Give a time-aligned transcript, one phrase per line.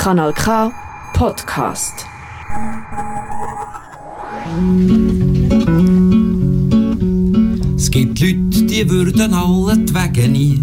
[0.00, 0.72] Kanal K
[1.12, 2.06] Podcast.
[7.76, 10.58] Es gibt Leute, die würden allentwegen nie.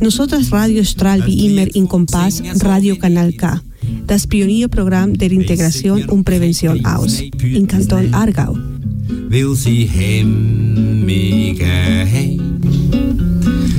[0.00, 3.62] Nosotros Radio Stral wie immer in Kompass Radio Kanal K,
[4.06, 8.58] das Pionierprogramm der Integration und Prävention aus, in Kanton Aargau.
[9.30, 12.60] Weil sie hemmige haben.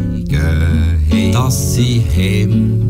[1.34, 2.88] Dass sie hemmige.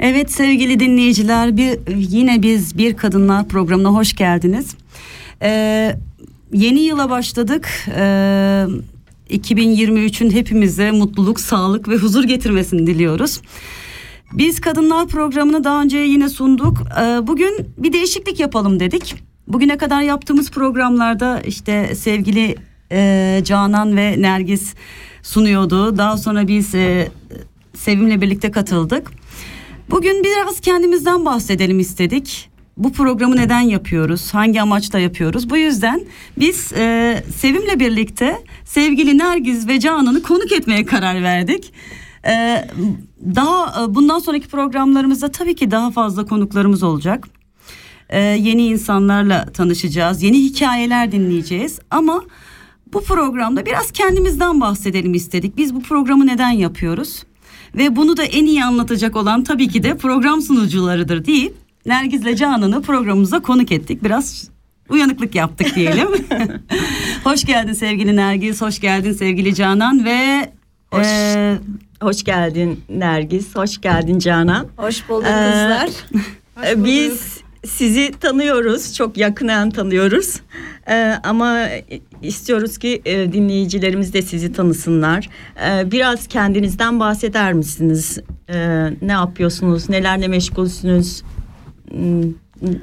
[0.00, 4.66] Evet sevgili dinleyiciler bir yine biz bir kadınlar programına hoş geldiniz.
[5.42, 5.96] Ee,
[6.52, 7.68] yeni yıla başladık.
[7.96, 8.66] Ee,
[9.30, 13.40] 2023'ün hepimize mutluluk, sağlık ve huzur getirmesini diliyoruz.
[14.32, 16.78] Biz kadınlar programını daha önce yine sunduk.
[17.00, 19.14] Ee, bugün bir değişiklik yapalım dedik.
[19.48, 22.56] Bugüne kadar yaptığımız programlarda işte sevgili
[22.92, 24.74] e, Canan ve Nergis
[25.22, 25.98] sunuyordu.
[25.98, 27.08] Daha sonra biz e,
[27.74, 29.10] Sevim'le birlikte katıldık.
[29.90, 32.50] Bugün biraz kendimizden bahsedelim istedik.
[32.76, 34.34] Bu programı neden yapıyoruz?
[34.34, 35.50] Hangi amaçla yapıyoruz?
[35.50, 36.00] Bu yüzden
[36.36, 41.72] biz e, Sevim'le birlikte sevgili Nergiz ve Canan'ı konuk etmeye karar verdik.
[42.26, 42.64] E,
[43.34, 47.28] daha e, bundan sonraki programlarımızda tabii ki daha fazla konuklarımız olacak.
[48.08, 51.78] E, yeni insanlarla tanışacağız, yeni hikayeler dinleyeceğiz.
[51.90, 52.22] Ama
[52.92, 55.56] bu programda biraz kendimizden bahsedelim istedik.
[55.56, 57.22] Biz bu programı neden yapıyoruz?
[57.74, 62.82] Ve bunu da en iyi anlatacak olan tabii ki de program sunucularıdır deyip Nergiz'le Canan'ı
[62.82, 64.04] programımıza konuk ettik.
[64.04, 64.48] Biraz
[64.88, 66.08] uyanıklık yaptık diyelim.
[67.24, 70.50] hoş geldin sevgili Nergiz, hoş geldin sevgili Canan ve
[70.92, 71.06] Hoş.
[71.06, 71.58] e,
[72.00, 74.66] Hoş geldin Nergis, hoş geldin Canan.
[74.76, 75.88] Hoş bulduk Ee, kızlar.
[76.66, 80.40] Ee, Biz sizi tanıyoruz, çok yakından tanıyoruz.
[80.88, 81.58] Ee, ama
[82.22, 85.28] istiyoruz ki e, dinleyicilerimiz de sizi tanısınlar.
[85.66, 88.18] Ee, biraz kendinizden bahseder misiniz?
[88.48, 91.22] Ee, ne yapıyorsunuz, nelerle meşgulsünüz?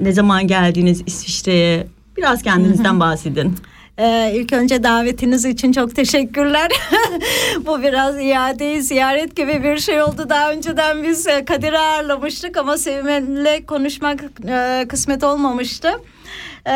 [0.00, 1.86] Ne zaman geldiniz İsviçre'ye?
[2.16, 3.56] Biraz kendinizden bahsedin.
[3.98, 6.70] Ee, ilk önce davetiniz için çok teşekkürler.
[7.66, 10.26] Bu biraz iade ziyaret gibi bir şey oldu.
[10.28, 15.88] Daha önceden biz e, Kadir'i ağırlamıştık ama Sevim'le konuşmak e, kısmet olmamıştı.
[16.66, 16.72] Ee,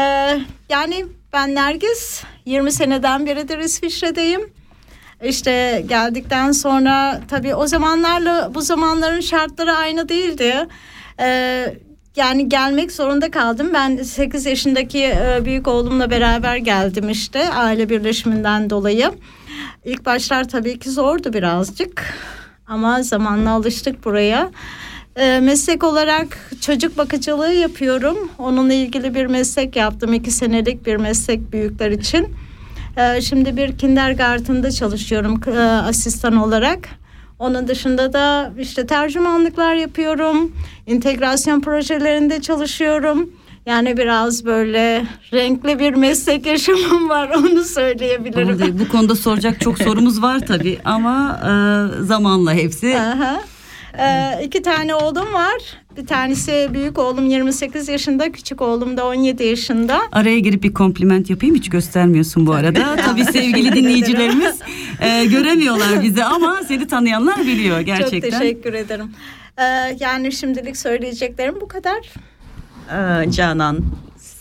[0.69, 4.41] yani ben Nergis 20 seneden beridir İsviçre'deyim.
[5.25, 10.67] İşte geldikten sonra tabii o zamanlarla bu zamanların şartları aynı değildi.
[11.21, 11.75] Ee,
[12.17, 13.71] yani gelmek zorunda kaldım.
[13.75, 19.13] Ben 8 yaşındaki e, büyük oğlumla beraber geldim işte aile birleşiminden dolayı.
[19.85, 22.15] İlk başlar tabii ki zordu birazcık
[22.67, 24.51] ama zamanla alıştık buraya.
[25.17, 28.31] Ee, meslek olarak çocuk bakıcılığı yapıyorum.
[28.39, 30.13] Onunla ilgili bir meslek yaptım.
[30.15, 32.35] iki senelik bir meslek büyükler için.
[32.97, 36.89] Ee, şimdi bir kindergarten'da çalışıyorum e, asistan olarak.
[37.39, 40.53] Onun dışında da işte tercümanlıklar yapıyorum.
[40.87, 43.31] İntegrasyon projelerinde çalışıyorum.
[43.67, 48.49] Yani biraz böyle renkli bir meslek yaşamım var onu söyleyebilirim.
[48.49, 51.51] Vallahi bu konuda soracak çok sorumuz var tabii ama e,
[52.05, 52.99] zamanla hepsi.
[52.99, 53.41] Aha.
[53.99, 55.63] Ee, iki tane oğlum var.
[55.97, 60.01] Bir tanesi büyük oğlum 28 yaşında, küçük oğlum da 17 yaşında.
[60.13, 62.97] Araya girip bir kompliment yapayım hiç göstermiyorsun bu arada.
[62.97, 64.59] Tabii sevgili dinleyicilerimiz
[65.01, 68.31] e, göremiyorlar bizi ama seni tanıyanlar biliyor gerçekten.
[68.31, 69.15] Çok teşekkür ederim.
[69.59, 69.63] Ee,
[70.01, 71.99] yani şimdilik söyleyeceklerim bu kadar.
[72.93, 73.79] Ee, Canan,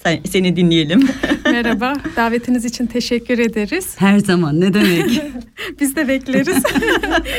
[0.06, 1.10] sen- seni dinleyelim.
[1.46, 3.96] Merhaba, davetiniz için teşekkür ederiz.
[4.00, 5.22] Her zaman ne demek?
[5.80, 6.58] Biz de bekleriz.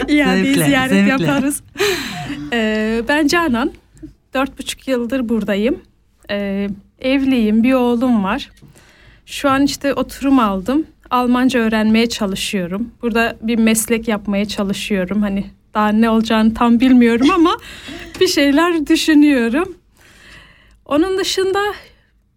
[0.09, 1.25] İadeyi Zevkle, ziyaret zevkle.
[1.25, 1.62] yaparız.
[2.53, 3.72] Ee, ben Canan,
[4.34, 5.81] dört buçuk yıldır buradayım.
[6.31, 6.69] Ee,
[6.99, 8.50] evliyim, bir oğlum var.
[9.26, 10.87] Şu an işte oturum aldım.
[11.10, 12.90] Almanca öğrenmeye çalışıyorum.
[13.02, 15.23] Burada bir meslek yapmaya çalışıyorum.
[15.23, 15.44] Hani
[15.75, 17.56] daha ne olacağını tam bilmiyorum ama
[18.20, 19.75] bir şeyler düşünüyorum.
[20.85, 21.62] Onun dışında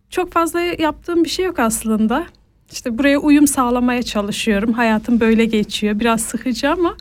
[0.10, 2.26] çok fazla yaptığım bir şey yok aslında.
[2.72, 4.74] İşte buraya uyum sağlamaya çalışıyorum.
[4.74, 6.00] Hayatım böyle geçiyor.
[6.00, 6.96] Biraz sıkıcı ama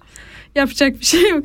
[0.55, 1.45] yapacak bir şey yok.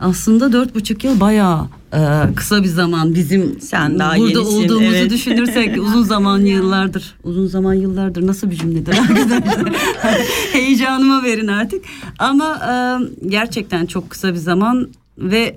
[0.00, 2.00] Aslında dört buçuk yıl bayağı e,
[2.36, 5.10] kısa bir zaman bizim Sen daha burada yenisin, olduğumuzu evet.
[5.10, 9.68] düşünürsek uzun zaman yıllardır uzun zaman yıllardır nasıl bir cümledir arkadaşlar
[10.52, 11.84] heyecanıma verin artık
[12.18, 12.74] ama e,
[13.28, 14.88] gerçekten çok kısa bir zaman
[15.18, 15.56] ve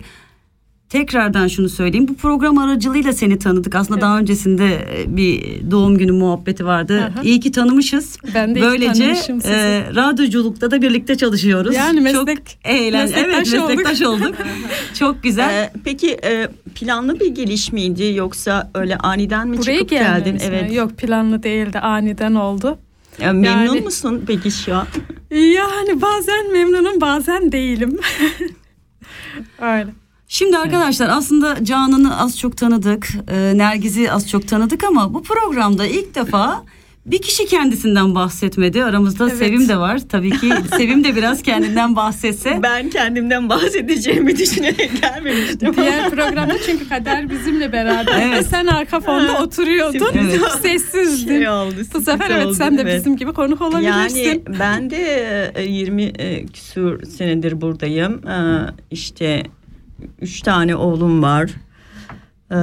[0.90, 2.08] tekrardan şunu söyleyeyim.
[2.08, 3.76] Bu program aracılığıyla seni tanıdık.
[3.76, 4.02] Aslında Evet.
[4.04, 4.68] daha öncesinde
[5.02, 5.42] e, bir
[5.72, 7.00] doğum günü muhabbeti vardı.
[7.16, 7.24] Hı.
[7.28, 8.18] İyi ki tanımışız.
[8.36, 9.54] Ben de Böylece tanımışım sizi.
[9.54, 11.76] e, radyoculukta da birlikte çalışıyoruz.
[11.76, 13.70] Yani meslek- Çok eğlen evet meslektaş olduk.
[13.70, 14.36] meslektaş olduk.
[15.00, 15.50] Çok güzel.
[15.64, 20.34] Ee, peki e, planlı bir geliş miydi yoksa öyle aniden mi Buraya çıkıp geldin?
[20.36, 20.42] mi?
[20.44, 20.74] Evet.
[20.74, 22.78] Yok planlı değildi aniden oldu.
[23.22, 24.88] Ya, memnun Yani- musun peki şu an?
[25.32, 27.98] Yani bazen memnunum bazen değilim.
[29.62, 29.88] Öyle.
[30.32, 35.86] Şimdi arkadaşlar aslında Canan'ı az çok tanıdık, e, Nergiz'i az çok tanıdık ama bu programda
[35.86, 36.64] ilk defa
[37.06, 38.84] bir kişi kendisinden bahsetmedi.
[38.84, 39.38] Aramızda Evet.
[39.38, 40.00] Sevim de var.
[40.10, 42.60] Tabii ki Sevim de biraz kendinden bahsetse.
[42.64, 45.76] Ben kendimden bahsedeceğimi düşünerek gelmemiştim.
[45.76, 48.22] Diğer programda çünkü Kader bizimle beraber.
[48.22, 48.48] Evet.
[48.50, 50.08] Sen arka fonda oturuyordun.
[50.14, 50.42] Evet.
[50.62, 51.38] Sessizdin.
[51.38, 52.98] Şey oldu, Bu sefer evet oldu, sen de evet.
[52.98, 54.20] bizim gibi konuk olabilirsin.
[54.20, 58.28] Yani ben de e, 20 e, küsur senedir buradayım.
[58.28, 59.44] E, İşte
[60.22, 61.50] üç tane oğlum var.
[62.52, 62.56] Ee,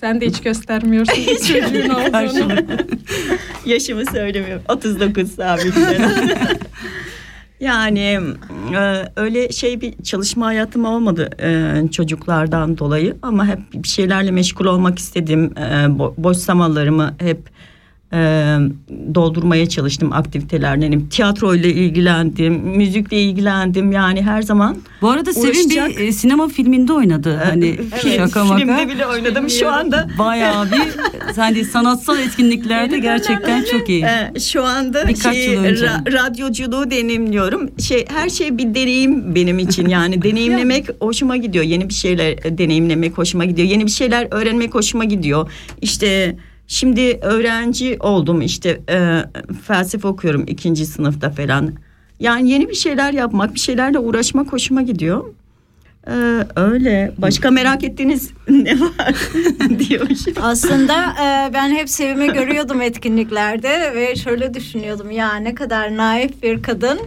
[0.00, 2.52] Sen de hiç göstermiyorsun çocuğun olduğunu.
[3.66, 4.62] Yaşımı söylemiyorum.
[4.68, 6.02] 39 sabitlerim.
[7.60, 8.20] yani
[8.76, 14.64] e, öyle şey bir çalışma hayatım olmadı e, çocuklardan dolayı ama hep bir şeylerle meşgul
[14.66, 15.52] olmak istedim.
[15.56, 17.38] E, bo- boş zamanlarımı hep
[18.12, 18.18] e,
[19.14, 20.82] doldurmaya çalıştım aktivitelerden.
[20.92, 23.92] Yani tiyatroyla ilgilendim, müzikle ilgilendim.
[23.92, 25.88] Yani her zaman Bu arada Uğraşacak.
[25.90, 27.40] bir e, sinema filminde oynadı.
[27.44, 28.56] Hani Evet, şaka maka.
[28.58, 30.08] filmde bile oynadım şu anda.
[30.18, 30.82] Bayağı bir
[31.36, 34.04] hani sanatsal etkinliklerde gerçekten çok iyi.
[34.04, 37.70] Ee, şu anda Birkaç şey, ra- radyoculuğu deneyimliyorum.
[37.78, 39.88] Şey her şey bir deneyim benim için.
[39.88, 41.64] Yani deneyimlemek hoşuma gidiyor.
[41.64, 43.68] Yeni bir şeyler e, deneyimlemek hoşuma gidiyor.
[43.68, 45.50] Yeni bir şeyler öğrenmek hoşuma gidiyor.
[45.82, 46.36] İşte
[46.68, 48.42] şimdi öğrenci oldum.
[48.42, 49.24] İşte e,
[49.66, 51.72] felsefe okuyorum ikinci sınıfta falan.
[52.20, 55.24] Yani yeni bir şeyler yapmak, bir şeylerle uğraşmak hoşuma gidiyor.
[56.08, 57.12] Ee, öyle.
[57.18, 59.14] Başka merak ettiğiniz ne var
[59.78, 60.08] diyor.
[60.42, 66.62] Aslında e, ben hep Sevim'i görüyordum etkinliklerde ve şöyle düşünüyordum ya ne kadar naif bir
[66.62, 67.00] kadın.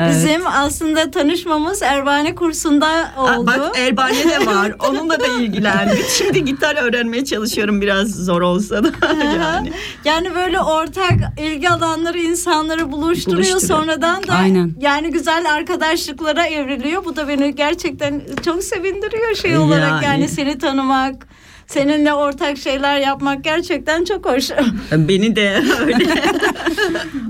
[0.00, 0.14] Evet.
[0.14, 2.86] Bizim aslında tanışmamız Erbane kursunda
[3.16, 3.46] Aa, oldu.
[3.46, 4.72] Bak Erbane de var.
[4.88, 6.08] Onunla da ilgilendik.
[6.08, 8.90] Şimdi gitar öğrenmeye çalışıyorum biraz zor olsa da
[9.38, 9.72] yani.
[10.04, 13.60] Yani böyle ortak ilgi alanları insanları buluşturuyor, Buluşturuyor.
[13.80, 14.74] sonradan da Aynen.
[14.80, 17.04] yani güzel arkadaşlıklara evriliyor.
[17.04, 20.04] Bu da beni gerçekten çok sevindiriyor şey olarak Yani.
[20.04, 21.26] yani seni tanımak,
[21.74, 24.50] seninle ortak şeyler yapmak gerçekten çok hoş.
[24.92, 25.98] Beni de öyle.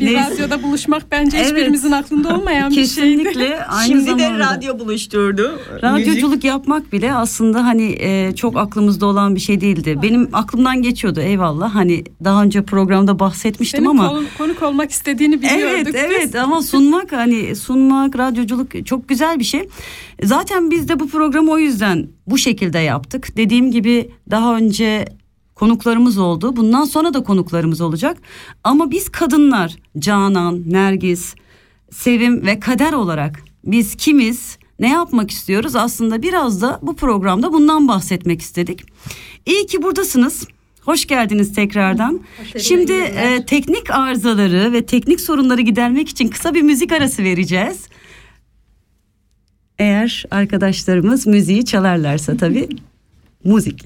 [0.01, 0.31] Bir Neyse.
[0.31, 1.47] radyoda buluşmak bence Evet.
[1.47, 2.89] hiçbirimizin aklında olmayan bir şeydi.
[2.89, 4.25] Kesinlikle aynı Şimdi zamanda.
[4.35, 5.61] de radyo buluşturdu.
[5.83, 9.99] Radyoculuk yapmak bile aslında hani e, çok aklımızda olan bir şey değildi.
[10.03, 11.75] Benim aklımdan geçiyordu eyvallah.
[11.75, 15.95] Hani daha önce programda bahsetmiştim Senin ama konu- konuk olmak istediğini biliyorduk Evet biz.
[15.95, 19.69] evet ama sunmak hani sunmak radyoculuk çok güzel bir şey.
[20.23, 23.37] Zaten biz de bu programı o yüzden bu şekilde yaptık.
[23.37, 25.05] Dediğim gibi daha önce
[25.55, 26.57] konuklarımız oldu.
[26.57, 28.17] Bundan sonra da konuklarımız olacak.
[28.65, 31.35] Ama biz kadınlar Canan, Nergis,
[31.91, 34.59] Sevim ve Kader olarak biz kimiz?
[34.79, 35.77] Ne yapmak istiyoruz?
[35.77, 38.81] Aslında biraz da bu programda bundan bahsetmek istedik.
[39.47, 40.49] İyi ki buradasınız.
[40.85, 42.21] Hoş geldiniz tekrardan.
[42.59, 47.89] Şimdi e, teknik arızaları ve teknik sorunları gidermek için kısa bir müzik arası vereceğiz.
[49.81, 52.69] Eğer arkadaşlarımız müziği çalarlarsa tabii.
[53.45, 53.85] Müzik.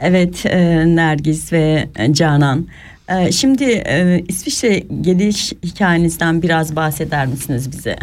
[0.00, 2.66] Evet e, Nergiz ve e, Canan.
[3.08, 7.96] E, şimdi e, İsviçre geliş hikayenizden biraz bahseder misiniz bize?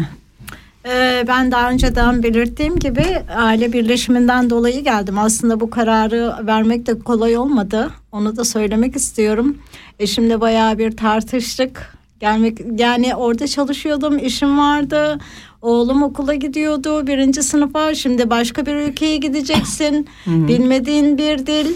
[0.86, 3.04] Ee, ben daha önceden belirttiğim gibi
[3.36, 5.18] aile birleşiminden dolayı geldim.
[5.18, 7.90] Aslında bu kararı vermek de kolay olmadı.
[8.12, 9.58] Onu da söylemek istiyorum.
[9.98, 11.98] Eşimle bayağı bir tartıştık.
[12.20, 15.18] Gelmek yani orada çalışıyordum, işim vardı.
[15.62, 17.94] Oğlum okula gidiyordu birinci sınıfa.
[17.94, 20.08] Şimdi başka bir ülkeye gideceksin.
[20.26, 21.66] Bilmediğin bir dil,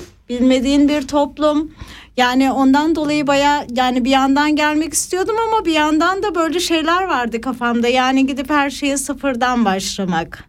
[0.40, 1.70] bilmediğin bir toplum.
[2.16, 7.02] Yani ondan dolayı baya yani bir yandan gelmek istiyordum ama bir yandan da böyle şeyler
[7.02, 7.88] vardı kafamda.
[7.88, 10.44] Yani gidip her şeye sıfırdan başlamak.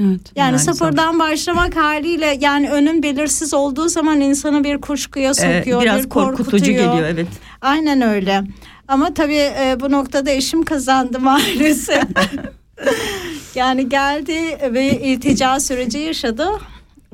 [0.00, 0.20] Evet.
[0.36, 6.04] Yani, sıfırdan başlamak haliyle yani önün belirsiz olduğu zaman insanı bir kuşkuya E, sokuyor, biraz
[6.04, 7.28] bir korkutucu geliyor evet.
[7.60, 8.42] Aynen öyle.
[8.88, 12.04] Ama tabii e, bu noktada eşim kazandı maalesef.
[13.54, 16.48] yani geldi ve iltica süreci yaşadı.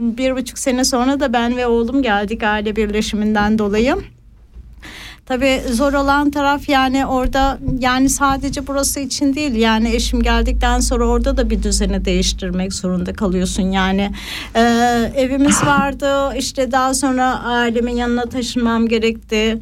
[0.00, 3.96] Bir buçuk sene sonra da ben ve oğlum geldik aile birleşiminden dolayı.
[5.26, 11.06] Tabii zor olan taraf yani orada yani sadece burası için değil yani eşim geldikten sonra
[11.06, 14.10] orada da bir düzeni değiştirmek zorunda kalıyorsun yani
[14.56, 14.60] Ee,
[15.16, 19.58] evimiz vardı işte daha sonra ailemin yanına taşınmam gerekti.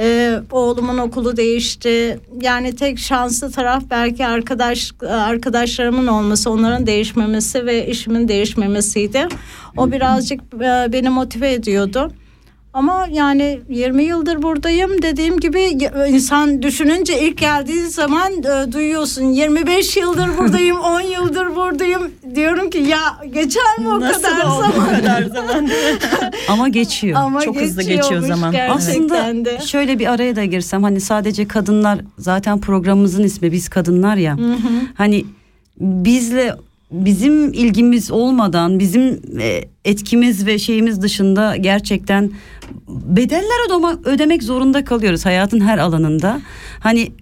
[0.00, 2.20] Ee, oğlumun okulu değişti.
[2.40, 9.28] Yani tek şanslı taraf belki arkadaş arkadaşlarımın olması, onların değişmemesi ve işimin değişmemesiydi.
[9.76, 12.12] O birazcık e, beni motive ediyordu.
[12.74, 19.22] Ama yani 20 yıldır buradayım dediğim gibi y- insan düşününce ilk geldiği zaman e, duyuyorsun
[19.24, 22.98] 25 yıldır buradayım 10 yıldır buradayım diyorum ki ya
[23.34, 25.68] geçer mi o Nasıl kadar oldu zaman o kadar zaman?
[26.48, 27.20] Ama geçiyor.
[27.20, 28.54] ama Çok hızlı geçiyor zaman.
[28.70, 29.58] Aslında de.
[29.66, 34.36] şöyle bir araya da girsem hani sadece kadınlar zaten programımızın ismi biz kadınlar ya.
[34.94, 35.24] Hani
[35.80, 36.54] bizle
[36.90, 42.30] bizim ilgimiz olmadan bizim e, etkimiz ve şeyimiz dışında gerçekten
[42.88, 46.40] bedeller ödeme, ödemek zorunda kalıyoruz hayatın her alanında.
[46.80, 47.12] Hani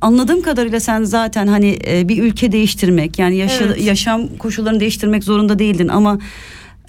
[0.00, 3.84] anladığım kadarıyla sen zaten hani e, bir ülke değiştirmek yani yaşa- Evet.
[3.86, 6.18] yaşam koşullarını değiştirmek zorunda değildin ama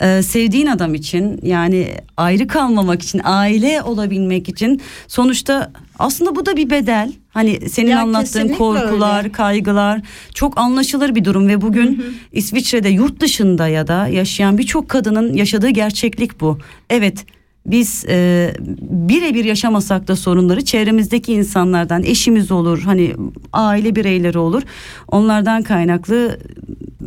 [0.02, 6.58] e, sevdiğin adam için yani ayrı kalmamak için aile olabilmek için sonuçta aslında bu da
[6.58, 7.12] bir bedel.
[7.30, 9.32] Hani senin Ya anlattığın korkular, öyle.
[9.32, 10.02] kaygılar
[10.34, 15.70] çok anlaşılır bir durum ve bugün İsviçre'de yurt dışında ya da yaşayan birçok kadının yaşadığı
[15.70, 16.58] gerçeklik bu.
[16.90, 17.26] Evet
[17.66, 23.16] biz e, birebir yaşamasak da sorunları çevremizdeki insanlardan eşimiz olur hani
[23.54, 24.64] aile bireyleri olur
[25.08, 26.40] onlardan kaynaklı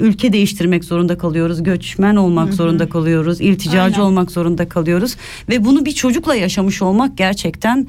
[0.00, 4.06] ülke değiştirmek zorunda kalıyoruz göçmen olmak zorunda kalıyoruz ilticacı Aynen.
[4.06, 5.16] olmak zorunda kalıyoruz
[5.48, 7.86] ve bunu bir çocukla yaşamış olmak gerçekten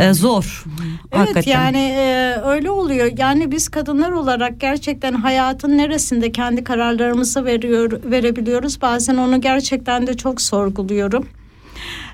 [0.00, 0.64] e, zor.
[1.12, 1.52] Evet Hakikaten.
[1.52, 3.10] yani e, öyle oluyor.
[3.18, 8.82] Yani biz kadınlar olarak gerçekten hayatın neresinde kendi kararlarımızı veriyor verebiliyoruz.
[8.82, 11.26] Bazen onu gerçekten de çok sorguluyorum.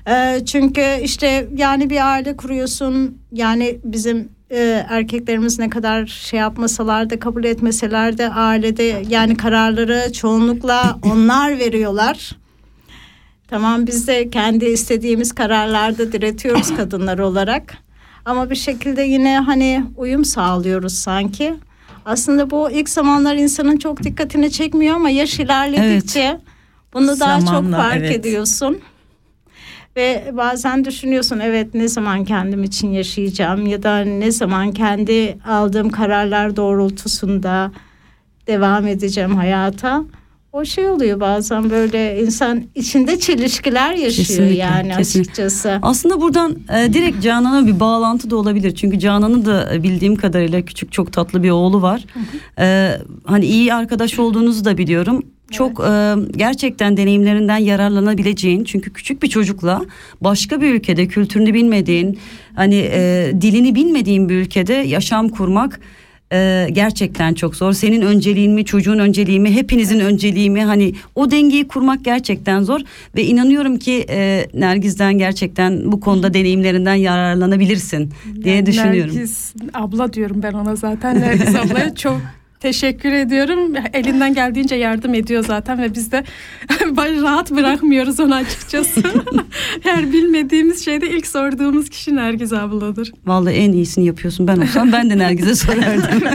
[0.07, 3.17] E, çünkü işte yani bir aile kuruyorsun.
[3.31, 10.13] Yani bizim e, erkeklerimiz ne kadar şey yapmasalar da kabul etmeseler de ailede yani kararları
[10.13, 12.31] çoğunlukla onlar veriyorlar.
[13.47, 17.77] Tamam biz de kendi istediğimiz kararlarda diretiyoruz kadınlar olarak.
[18.25, 21.55] Ama bir şekilde yine hani uyum sağlıyoruz sanki.
[22.05, 26.37] Aslında bu ilk zamanlar insanın çok dikkatini çekmiyor ama yaş ilerledikçe
[26.93, 28.19] bunu daha çok Zamanla, fark evet.
[28.19, 28.79] ediyorsun.
[29.95, 35.89] Ve bazen düşünüyorsun evet ne zaman kendim için yaşayacağım ya da ne zaman kendi aldığım
[35.89, 37.71] kararlar doğrultusunda
[38.47, 40.03] devam edeceğim hayata.
[40.53, 45.31] o şey oluyor bazen böyle insan içinde çelişkiler yaşıyor Kesinlikle, yani kesinlikle.
[45.31, 45.79] açıkçası.
[45.81, 48.75] Aslında buradan e, direkt Canan'a bir bağlantı da olabilir.
[48.75, 52.05] Çünkü Canan'ın da e, bildiğim kadarıyla küçük çok tatlı bir oğlu var.
[52.59, 55.23] E, hani iyi arkadaş olduğunuzu da biliyorum.
[55.57, 59.81] Çok e, gerçekten deneyimlerinden yararlanabileceğin çünkü küçük bir çocukla
[60.21, 62.19] başka bir ülkede kültürünü bilmediğin
[62.55, 65.79] hani e, dilini bilmediğin bir ülkede yaşam kurmak
[66.33, 67.73] e, gerçekten çok zor.
[67.73, 70.63] Senin önceliğin mi, çocuğun önceliği mi, hepinizin önceliği mi?
[70.63, 72.79] Hani o dengeyi kurmak gerçekten zor
[73.15, 78.11] ve inanıyorum ki e, Nergiz'den gerçekten bu konuda deneyimlerinden yararlanabilirsin
[78.43, 79.15] diye Yani düşünüyorum.
[79.15, 81.21] Nergis abla diyorum ben ona zaten.
[81.21, 82.21] Nergis ablaya çok
[82.65, 83.73] teşekkür ediyorum.
[83.93, 86.23] Elinden geldiğince yardım ediyor zaten ve biz de
[87.23, 89.01] rahat bırakmıyoruz onu açıkçası.
[89.83, 93.11] Her bilmediğimiz şeyde ilk sorduğumuz kişi Nergis abladır.
[93.25, 94.47] Vallahi en iyisini yapıyorsun.
[94.47, 96.23] Ben olsam ben de Nergiz'e sorardım.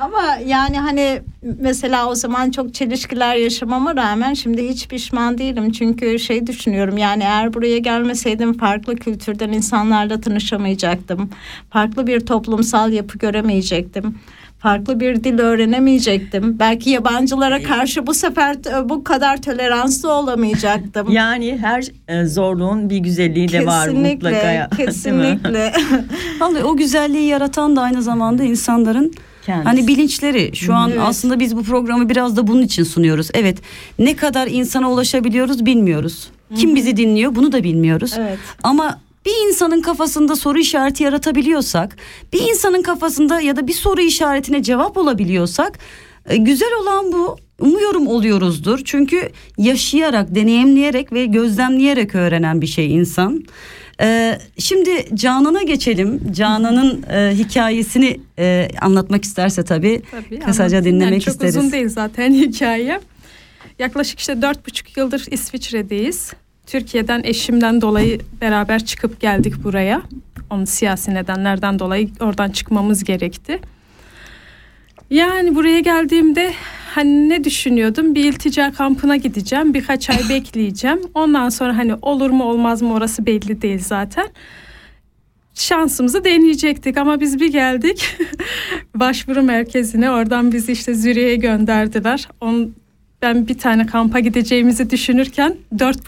[0.00, 1.22] Ama yani hani
[1.60, 5.72] mesela o zaman çok çelişkiler yaşamama rağmen şimdi hiç pişman değilim.
[5.72, 11.30] Çünkü şey düşünüyorum yani eğer buraya gelmeseydim farklı kültürden insanlarla tanışamayacaktım.
[11.70, 14.18] Farklı bir toplumsal yapı göremeyecektim.
[14.58, 16.58] Farklı bir dil öğrenemeyecektim.
[16.58, 21.08] Belki yabancılara karşı bu sefer bu kadar toleranslı olamayacaktım.
[21.18, 24.68] Yani her e, zorluğun bir güzelliği de var mutlaka.
[24.70, 24.76] mi?
[24.76, 25.72] kesinlikle.
[26.40, 29.12] Vallahi o güzelliği yaratan da aynı zamanda insanların
[29.48, 29.68] Kendisi.
[29.68, 31.00] Hani bilinçleri şu an Evet.
[31.04, 33.28] aslında biz bu programı biraz da bunun için sunuyoruz.
[33.34, 33.58] Evet
[33.98, 36.30] ne kadar insana ulaşabiliyoruz bilmiyoruz.
[36.56, 38.14] Kim bizi dinliyor bunu da bilmiyoruz.
[38.18, 38.38] Evet.
[38.62, 41.96] Ama bir insanın kafasında soru işareti yaratabiliyorsak,
[42.32, 45.78] bir insanın kafasında ya da bir soru işaretine cevap olabiliyorsak
[46.28, 47.36] e, güzel olan bu.
[47.60, 48.80] Umuyorum oluyoruzdur.
[48.84, 53.44] Çünkü yaşayarak, deneyimleyerek ve gözlemleyerek öğrenen bir şey insan.
[54.00, 56.32] Ee, şimdi Canan'a geçelim.
[56.32, 61.56] Canan'ın e, hikayesini e, anlatmak isterse tabii, Tabii, kısaca dinlemek Yani çok isteriz.
[61.56, 63.00] uzun değil zaten hikaye.
[63.78, 66.32] Yaklaşık işte dört buçuk yıldır İsviçre'deyiz.
[66.66, 70.02] Türkiye'den eşimden dolayı beraber çıkıp geldik buraya.
[70.50, 73.58] Onun siyasi nedenlerden dolayı oradan çıkmamız gerekti.
[75.10, 76.52] Yani buraya geldiğimde
[76.94, 78.14] hani ne düşünüyordum?
[78.14, 79.74] Bir iltica kampına gideceğim.
[79.74, 81.00] Birkaç ay bekleyeceğim.
[81.14, 84.28] Ondan sonra hani olur mu olmaz mı orası belli değil zaten.
[85.54, 88.16] Şansımızı deneyecektik ama biz bir geldik
[88.94, 90.10] başvuru merkezine.
[90.10, 92.28] Oradan bizi işte Zürich'e gönderdiler.
[92.40, 92.74] On,
[93.22, 95.98] ben bir tane kampa gideceğimizi düşünürken dört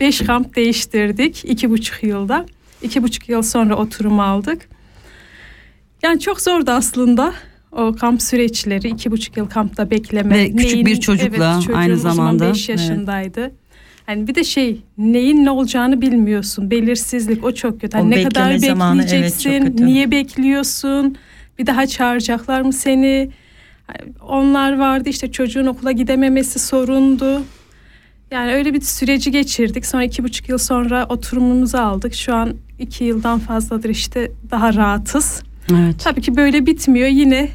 [0.00, 2.46] beş kamp değiştirdik iki buçuk yılda.
[2.82, 4.68] İki buçuk yıl sonra oturum aldık.
[6.02, 7.34] Yani çok zordu aslında
[7.76, 8.88] o kamp süreçleri.
[8.88, 10.34] iki buçuk yıl kampta bekleme.
[10.34, 12.48] Ve küçük bir çocukla çocuğum aynı zamanda.
[12.48, 13.52] 5 yaşındaydı.
[14.06, 16.70] Hani bir de şey neyin ne olacağını bilmiyorsun.
[16.70, 17.96] Belirsizlik o çok kötü.
[17.98, 19.64] Hani O ne kadar zamanı, evet, bekleyeceksin?
[19.64, 19.86] kötü.
[19.86, 21.16] niye bekliyorsun?
[21.58, 23.30] Bir daha çağıracaklar mı seni?
[24.28, 27.42] Onlar vardı işte çocuğun okula gidememesi sorundu.
[28.30, 29.86] Yani öyle bir süreci geçirdik.
[29.86, 32.14] Sonra iki buçuk yıl sonra oturumumuzu aldık.
[32.14, 35.42] Şu an iki yıldan fazladır işte daha rahatız.
[35.72, 35.94] Evet.
[36.04, 37.08] Tabii ki böyle bitmiyor.
[37.08, 37.48] Yine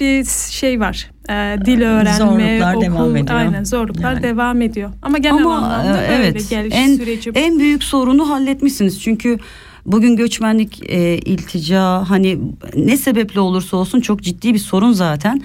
[0.00, 1.10] bir şey var.
[1.30, 3.38] Ee, dil öğrenme, Zorluklar okul, devam ediyor.
[3.38, 4.22] aynen zorluklar Yani.
[4.22, 4.90] devam ediyor.
[5.02, 7.30] Ama genel Ama anlamda e, böyle evet geliş en süreci.
[7.34, 9.38] en büyük sorunu halletmişsiniz çünkü
[9.86, 12.38] bugün göçmenlik e, iltica hani
[12.76, 15.42] ne sebeple olursa olsun çok ciddi bir sorun zaten.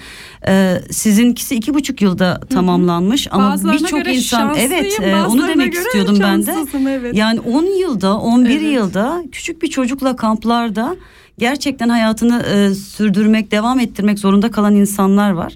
[0.48, 6.18] E, sizinkisi iki buçuk yılda tamamlanmış ama Bazılarına birçok insan evet e, onu demek istiyordum
[6.20, 6.54] ben de.
[6.90, 7.14] evet.
[7.16, 8.62] Yani 10 yılda 11 Evet.
[8.72, 10.96] yılda küçük bir çocukla kamplarda
[11.38, 15.52] gerçekten hayatını e, sürdürmek devam ettirmek zorunda kalan insanlar var.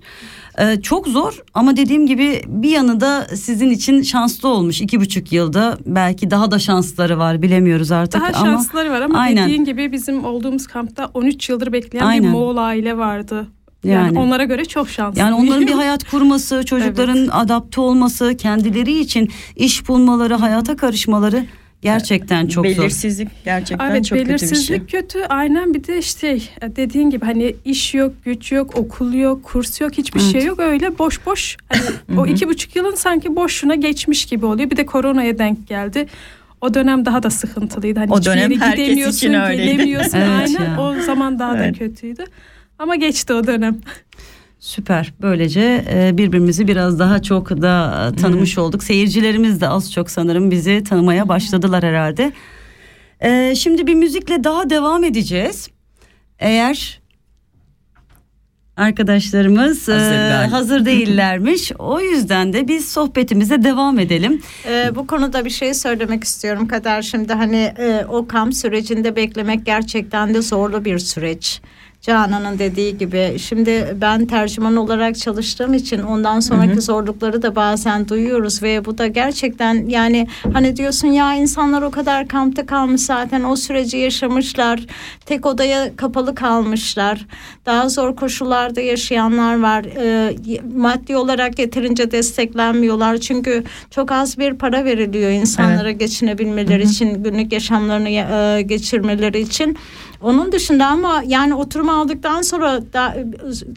[0.60, 5.32] E, çok zor ama dediğim gibi bir yanı da sizin için şanslı olmuş iki buçuk
[5.32, 9.44] yılda belki daha da şansları var bilemiyoruz artık Daha ama şansları var ama Aynen.
[9.44, 12.24] dediğin gibi bizim olduğumuz kampta 13 yıldır bekleyen Aynen.
[12.24, 13.46] bir Moğol aile vardı.
[13.84, 14.18] Yani, Yani.
[14.18, 15.20] onlara göre çok şanslı.
[15.20, 21.44] yani onların bir hayat kurması, çocukların adapte olması, kendileri için iş bulmaları, hayata karışmaları
[21.82, 22.82] gerçekten çok zor.
[22.82, 24.48] Belirsizlik gerçekten Evet çok kötü bir şey.
[24.48, 25.18] belirsizlik kötü.
[25.28, 26.38] Aynen bir de işte
[26.76, 30.32] dediğin gibi hani iş yok, güç yok, okul yok, kurs yok, hiçbir Evet.
[30.32, 30.58] şey yok.
[30.60, 31.56] Öyle boş boş.
[31.68, 34.70] Hani o iki buçuk yılın sanki boşuna geçmiş gibi oluyor.
[34.70, 36.06] Bir de koronaya denk geldi.
[36.60, 37.98] O dönem daha da sıkıntılıydı.
[38.00, 39.76] Hani O dönem herkes gidemiyorsun, için öyleydi.
[39.76, 40.18] gelemiyorsun.
[40.18, 40.80] Evet Aynen ya.
[40.80, 41.74] o zaman daha Evet.
[41.74, 42.24] da kötüydü.
[42.78, 43.78] Ama geçti o dönem.
[44.60, 45.12] Süper.
[45.22, 48.82] Böylece e, birbirimizi biraz daha çok da e, tanımış olduk.
[48.84, 52.32] Seyircilerimiz de az çok sanırım bizi tanımaya başladılar herhalde.
[53.20, 55.68] E, Şimdi bir müzikle daha devam edeceğiz.
[56.38, 57.00] Eğer
[58.76, 61.72] arkadaşlarımız Hazır hazır değillermiş.
[61.78, 64.42] O yüzden de biz sohbetimize devam edelim.
[64.94, 67.02] Bu konuda bir şey söylemek istiyorum Kader.
[67.02, 71.60] Şimdi hani e, o kamp sürecinde beklemek gerçekten de zorlu bir süreç.
[72.02, 73.36] Canan'ın dediği gibi.
[73.38, 76.80] Şimdi ben tercüman olarak çalıştığım için ondan sonraki Hı hı.
[76.80, 82.28] zorlukları da bazen duyuyoruz ve bu da gerçekten yani hani diyorsun ya insanlar o kadar
[82.28, 84.80] kampta kalmış zaten o süreci yaşamışlar.
[85.26, 87.26] Tek odaya kapalı kalmışlar.
[87.66, 89.84] Daha zor koşullarda yaşayanlar var.
[89.96, 90.36] Ee,
[90.76, 93.16] maddi olarak yeterince desteklenmiyorlar.
[93.16, 99.78] Çünkü çok az bir para veriliyor insanlara geçinebilmeleri için, günlük yaşamlarını e, geçirmeleri için.
[100.22, 103.16] Onun dışında ama yani oturum aldıktan sonra da,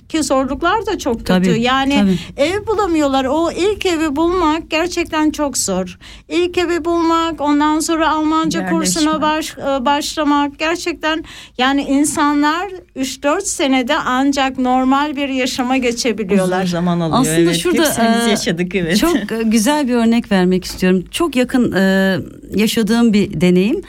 [0.10, 1.26] ki zorluklar da çok kötü.
[1.26, 2.48] Tabii, yani tabii.
[2.48, 3.26] ev bulamıyorlar.
[3.26, 5.98] O ilk evi bulmak gerçekten çok zor.
[6.30, 8.80] İlk evi bulmak, ondan sonra Almanca Yerleşme.
[8.80, 11.24] kursuna baş, e, başlamak gerçekten
[11.58, 16.64] yani insanlar 3-4 senede ancak normal bir yaşama geçebiliyorlar.
[16.64, 17.22] Uzun zaman alıyor.
[17.22, 17.58] Aslında evet.
[17.58, 18.98] şurada Hepsini biz e, yaşadık evet.
[18.98, 21.06] Çok e, güzel bir örnek vermek istiyorum.
[21.12, 22.18] Çok yakın e,
[22.56, 23.82] yaşadığım bir deneyim.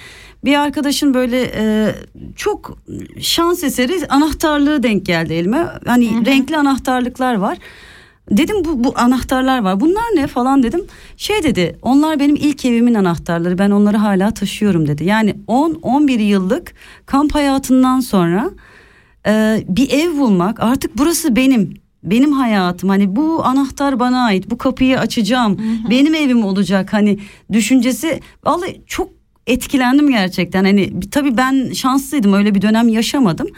[0.44, 1.94] Bir arkadaşın böyle e,
[2.36, 2.78] çok
[3.20, 5.66] şans eseri anahtarlığı denk geldi elime.
[5.86, 7.58] Hani renkli anahtarlıklar var.
[8.30, 9.80] Dedim bu, bu anahtarlar var.
[9.80, 10.80] Bunlar ne falan dedim.
[11.16, 13.58] Şey dedi onlar benim ilk evimin anahtarları.
[13.58, 15.04] Ben onları hala taşıyorum dedi.
[15.04, 16.74] Yani 10-11 yıllık
[17.06, 18.50] kamp hayatından sonra
[19.26, 24.58] e, bir ev bulmak artık burası benim benim hayatım hani bu anahtar bana ait bu
[24.58, 27.18] kapıyı açacağım benim evim olacak hani
[27.52, 33.48] düşüncesi vallahi çok etkilendim gerçekten hani tabii ben şanslıydım öyle bir dönem yaşamadım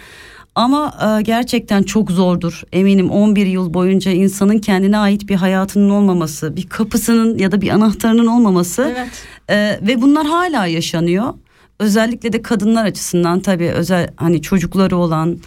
[0.54, 6.56] ama e, gerçekten çok zordur eminim 11 yıl boyunca insanın kendine ait bir hayatının olmaması
[6.56, 9.08] bir kapısının ya da bir anahtarının olmaması Evet.
[9.50, 11.34] ee, ve bunlar hala yaşanıyor.
[11.80, 15.38] Özellikle de kadınlar açısından tabii özel hani çocukları olan.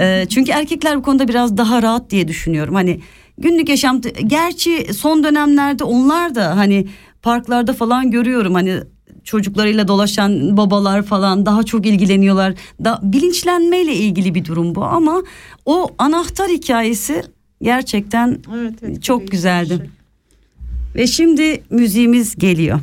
[0.00, 2.74] e, çünkü erkekler bu konuda biraz daha rahat diye düşünüyorum.
[2.74, 3.00] Hani
[3.38, 6.86] günlük yaşantı gerçi son dönemlerde onlar da hani
[7.22, 8.80] parklarda falan görüyorum hani
[9.26, 12.54] çocuklarıyla dolaşan babalar falan daha çok ilgileniyorlar.
[12.84, 15.22] Da bilinçlenmeyle ilgili bir durum bu ama
[15.66, 17.22] o anahtar hikayesi
[17.62, 19.90] gerçekten Evet, evet, çok güzeldi.
[20.94, 22.80] Ve şimdi müziğimiz geliyor.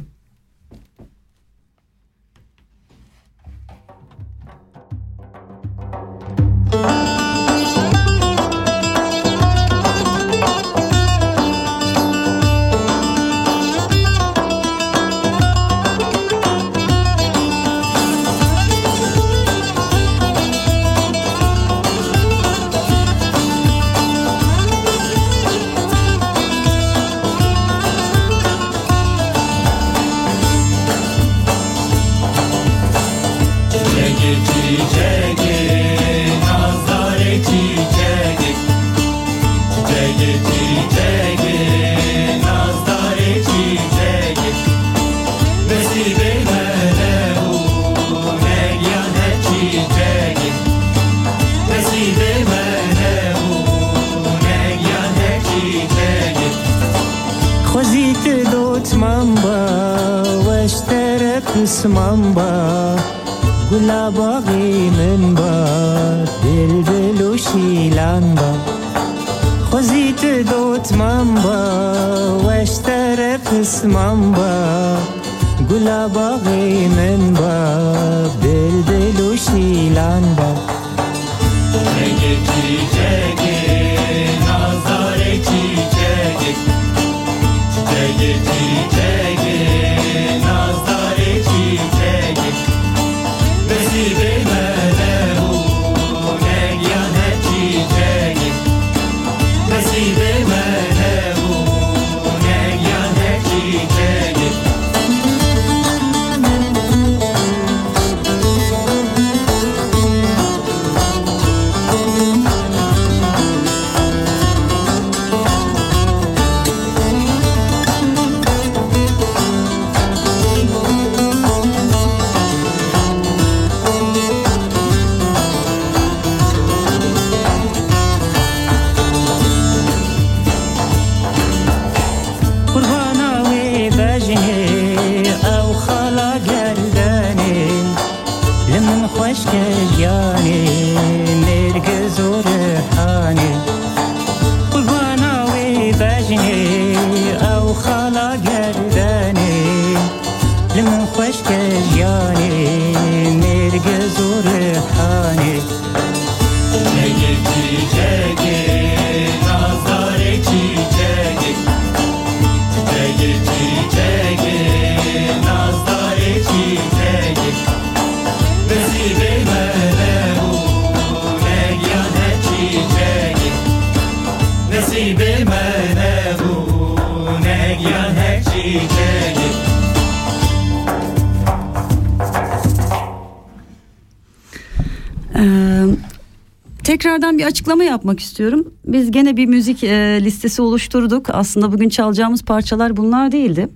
[187.03, 188.73] Tekrardan bir açıklama yapmak istiyorum.
[188.85, 191.29] Biz gene bir müzik e, listesi oluşturduk.
[191.29, 193.67] Aslında bugün çalacağımız parçalar bunlar değildi.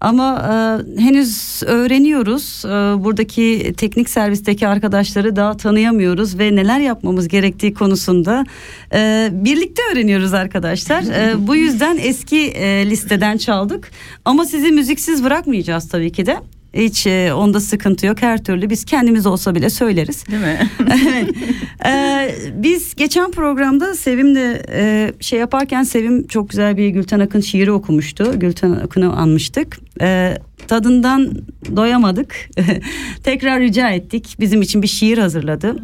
[0.00, 2.64] Ama e, henüz öğreniyoruz.
[2.64, 2.68] E,
[3.04, 8.44] buradaki teknik servisteki arkadaşları daha tanıyamıyoruz ve neler yapmamız gerektiği konusunda
[8.94, 11.02] e, birlikte öğreniyoruz arkadaşlar.
[11.02, 13.90] E, bu yüzden eski e, listeden çaldık.
[14.24, 16.36] Ama sizi müziksiz bırakmayacağız tabii ki de.
[16.74, 18.22] Hiç e, onda sıkıntı yok.
[18.22, 20.26] Her türlü biz kendimiz olsa bile söyleriz.
[20.26, 20.70] Değil mi?
[21.08, 21.30] evet.
[21.86, 27.72] Ee, biz geçen programda Sevim'le e, şey yaparken Sevim çok güzel bir Gülten Akın şiiri
[27.72, 28.38] okumuştu.
[28.38, 29.78] Gülten Akın'ı anmıştık.
[30.00, 31.32] Ee, tadından
[31.76, 32.34] doyamadık.
[33.24, 34.36] Tekrar rica ettik.
[34.40, 35.76] Bizim için bir şiir hazırladı.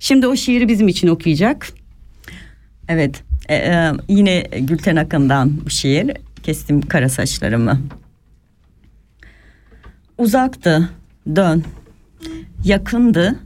[0.00, 1.68] Şimdi o şiiri bizim için okuyacak.
[2.88, 3.22] Evet.
[3.48, 6.10] e, e, yine Gülten Akın'dan bu şiir.
[6.42, 7.80] Kestim kara saçlarımı.
[10.18, 10.88] Uzaktı,
[11.36, 11.62] dön.
[12.64, 13.36] Yakındı,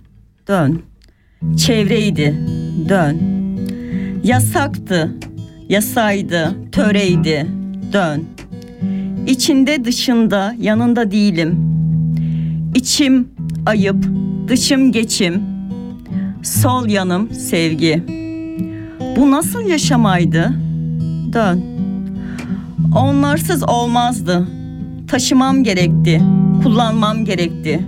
[0.48, 0.83] dön.
[1.57, 2.35] Çevreydi,
[2.88, 3.18] dön.
[4.24, 5.14] Yasaktı,
[5.68, 7.46] yasaydı, töreydi,
[7.92, 8.24] dön.
[9.26, 11.59] İçinde dışında yanında değilim.
[12.74, 13.28] İçim
[13.66, 14.04] ayıp,
[14.48, 15.42] dışım geçim.
[16.42, 18.04] Sol yanım sevgi.
[19.16, 20.52] Bu nasıl yaşamaydı?
[21.33, 21.64] Dön.
[22.96, 24.48] Onlarsız olmazdı.
[25.09, 26.22] Taşımam gerekti,
[26.62, 27.81] kullanmam gerekti.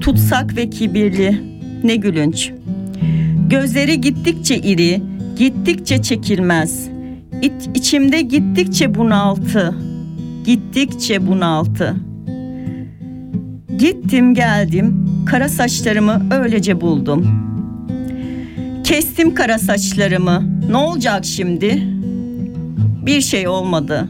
[0.00, 1.40] Tutsak ve kibirli,
[1.84, 2.52] ne gülünç.
[3.48, 5.02] Gözleri gittikçe iri,
[5.36, 6.88] gittikçe çekilmez.
[7.42, 9.74] İç, içimde gittikçe bunaltı,
[10.44, 11.96] gittikçe bunaltı.
[13.78, 17.26] Gittim geldim, kara saçlarımı öylece buldum.
[18.84, 21.82] Kestim kara saçlarımı, ne olacak şimdi?
[23.06, 24.08] Bir şey olmadı.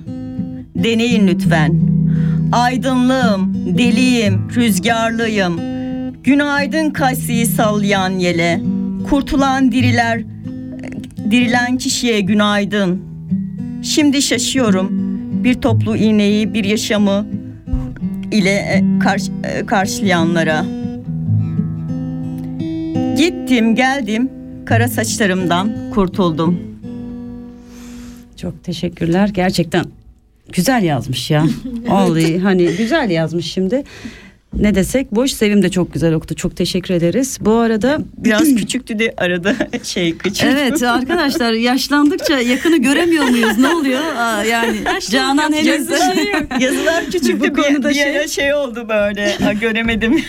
[0.74, 1.95] Deneyin lütfen.
[2.52, 5.60] Aydınlığım, deliyim, rüzgarlıyım.
[6.24, 8.60] Günaydın kasiyi sallayan yele.
[9.10, 10.22] Kurtulan diriler,
[11.30, 13.02] dirilen kişiye günaydın.
[13.82, 14.88] Şimdi şaşıyorum.
[15.44, 17.26] Bir toplu iğneyi, bir yaşamı
[18.32, 20.64] ile e, karş- e, karşılayanlara.
[23.16, 24.30] Gittim, geldim.
[24.64, 26.60] Kara saçlarımdan kurtuldum.
[28.36, 29.28] Çok teşekkürler.
[29.28, 29.84] Gerçekten
[30.52, 31.44] güzel yazmış ya.
[31.88, 33.84] Vallahi hani güzel yazmış şimdi.
[34.54, 36.34] Ne desek boş Sevim de çok güzel okudu.
[36.34, 37.38] Çok teşekkür ederiz.
[37.40, 40.56] Bu arada Biraz küçüktü de arada şey kaçırdım.
[40.56, 43.58] Evet arkadaşlar yaşlandıkça yakını göremiyor muyuz?
[43.58, 44.00] Ne oluyor?
[44.16, 44.76] Aa, yani
[45.10, 45.66] Canan henüz
[46.60, 50.22] Yazılar küçüktü Bu bir, konuda bir şey- şey oldu böyle ha, göremedim.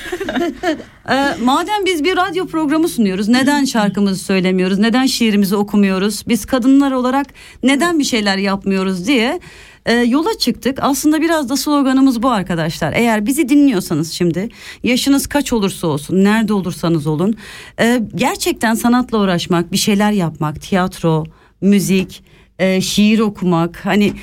[1.09, 6.91] Ee, madem biz bir radyo programı sunuyoruz, neden şarkımızı söylemiyoruz, neden şiirimizi okumuyoruz, biz kadınlar
[6.91, 7.27] olarak
[7.63, 9.39] neden bir şeyler yapmıyoruz diye
[9.87, 10.77] e, yola çıktık.
[10.81, 12.93] Aslında biraz da sloganımız bu arkadaşlar.
[12.93, 14.49] Eğer bizi dinliyorsanız şimdi,
[14.83, 17.35] yaşınız kaç olursa olsun, nerede olursanız olun,
[17.79, 21.23] e, gerçekten sanatla uğraşmak, bir şeyler yapmak, tiyatro,
[21.61, 22.23] müzik,
[22.59, 24.13] e, şiir okumak, hani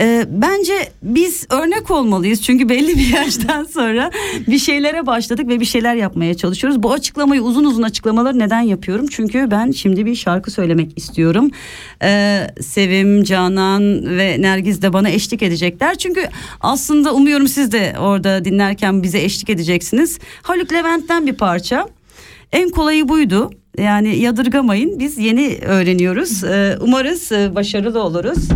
[0.00, 4.10] e, bence biz örnek olmalıyız çünkü belli bir yaştan sonra
[4.48, 6.82] bir şeylere başladık ve bir şeyler yapmaya çalışıyoruz.
[6.82, 9.06] Bu açıklamayı uzun uzun açıklamaları neden yapıyorum?
[9.10, 11.50] Çünkü ben şimdi bir şarkı söylemek istiyorum.
[12.02, 13.82] E, Sevim, Canan
[14.18, 15.94] ve Nergiz de bana eşlik edecekler.
[15.94, 16.28] Çünkü
[16.60, 20.18] aslında umuyorum siz de orada dinlerken bize eşlik edeceksiniz.
[20.42, 21.88] Haluk Levent'ten bir parça.
[22.52, 23.50] En kolayı buydu.
[23.78, 24.98] Yani yadırgamayın.
[24.98, 26.44] Biz yeni öğreniyoruz.
[26.44, 28.48] E, umarız e, başarılı oluruz.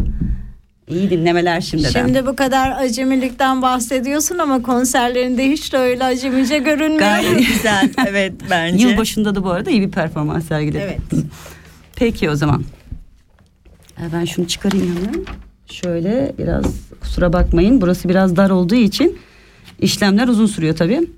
[0.89, 1.91] İyi dinlemeler şimdiden.
[1.91, 6.99] Şimdi bu kadar acemilikten bahsediyorsun ama konserlerinde hiç de öyle acemice görünmüyor.
[7.01, 8.89] Gayet güzel evet bence.
[8.89, 10.79] Yılbaşında da bu arada iyi bir performans sergiledi.
[10.87, 11.25] Evet.
[11.97, 12.65] Peki o zaman.
[13.99, 15.25] Ee, Ben şunu çıkarayım hemen.
[15.71, 16.65] Şöyle biraz
[17.01, 17.81] kusura bakmayın.
[17.81, 19.19] Burası biraz dar olduğu için
[19.81, 21.11] işlemler uzun sürüyor tabii.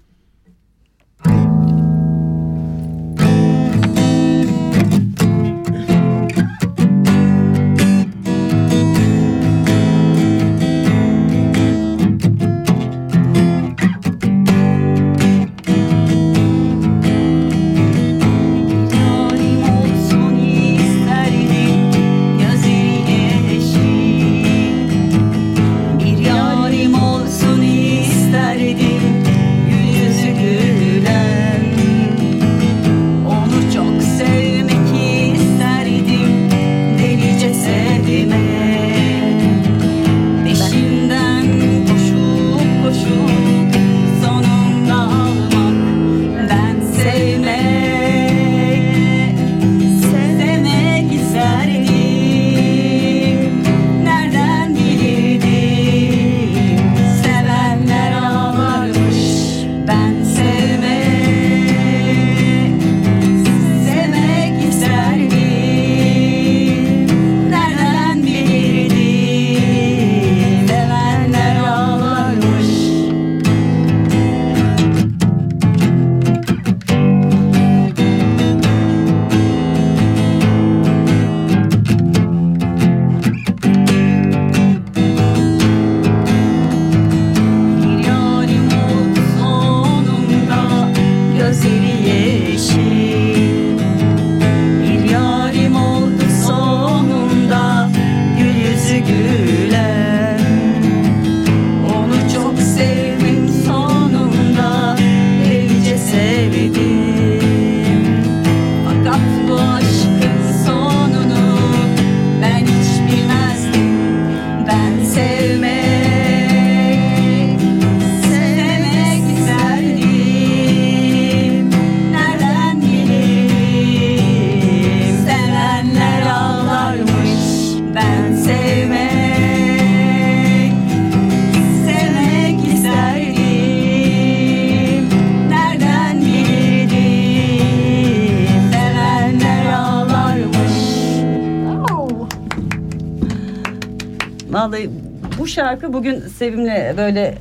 [145.79, 147.39] Şarkı bugün Sevim'le böyle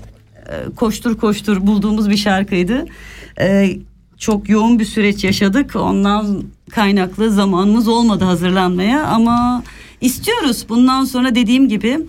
[0.49, 2.85] e, koştur koştur bulduğumuz bir şarkıydı.
[3.39, 3.69] E,
[4.17, 5.75] çok yoğun bir süreç yaşadık.
[5.75, 9.63] Ondan kaynaklı zamanımız olmadı hazırlanmaya ama
[10.01, 10.65] istiyoruz.
[10.69, 11.99] Bundan sonra dediğim gibi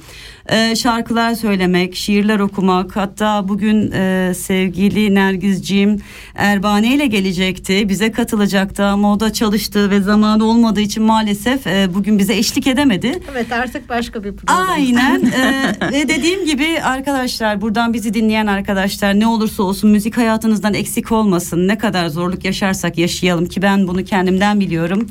[0.48, 2.96] e, şarkılar söylemek, şiirler okumak.
[2.96, 6.00] Hatta bugün e, sevgili Nergizciğim
[6.34, 7.88] Erbane ile gelecekti.
[7.88, 12.66] Bize katılacaktı ama o da çalıştı ve zamanı olmadığı için maalesef e, bugün bize eşlik
[12.66, 13.20] edemedi.
[13.32, 14.70] Evet artık başka bir program.
[14.70, 20.74] Aynen Ee, ve dediğim gibi arkadaşlar buradan bizi dinleyen arkadaşlar ne olursa olsun müzik hayatınızdan
[20.74, 21.68] eksik olmasın.
[21.68, 25.06] Ne kadar zorluk yaşarsak yaşayalım ki ben bunu kendimden biliyorum.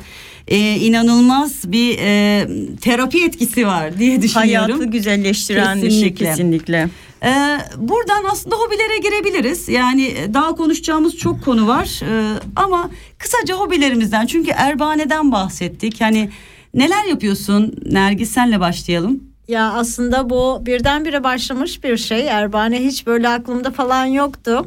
[0.47, 2.47] Ee, inanılmaz bir e,
[2.81, 4.71] terapi etkisi var diye düşünüyorum.
[4.71, 6.25] Hayatı güzelleştiren bir şey Kesinlikle.
[6.25, 6.89] kesinlikle.
[7.23, 9.69] Ee, buradan aslında hobilere girebiliriz.
[9.69, 12.01] Yani e, daha konuşacağımız çok konu var.
[12.03, 16.01] Ee, ama kısaca hobilerimizden çünkü Erbane'den bahsettik.
[16.01, 16.29] Hani
[16.73, 17.75] neler yapıyorsun?
[17.85, 19.23] Nergis senle başlayalım.
[19.47, 22.27] Ya aslında bu birdenbire başlamış bir şey.
[22.27, 24.65] Erbane hiç böyle aklımda falan yoktu.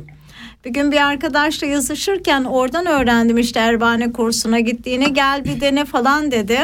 [0.65, 6.31] Bir gün bir arkadaşla yazışırken oradan öğrendim işte Erbane kursuna gittiğini gel bir dene falan
[6.31, 6.59] dedi.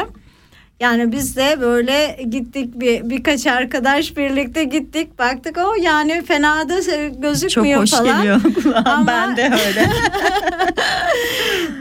[0.79, 6.81] Yani biz de böyle gittik bir birkaç arkadaş birlikte gittik baktık o yani fena da
[6.81, 8.17] Çok gözükmüyor hoş falan.
[8.17, 8.83] geliyor kulağa.
[8.85, 9.89] Ama- Ben de öyle.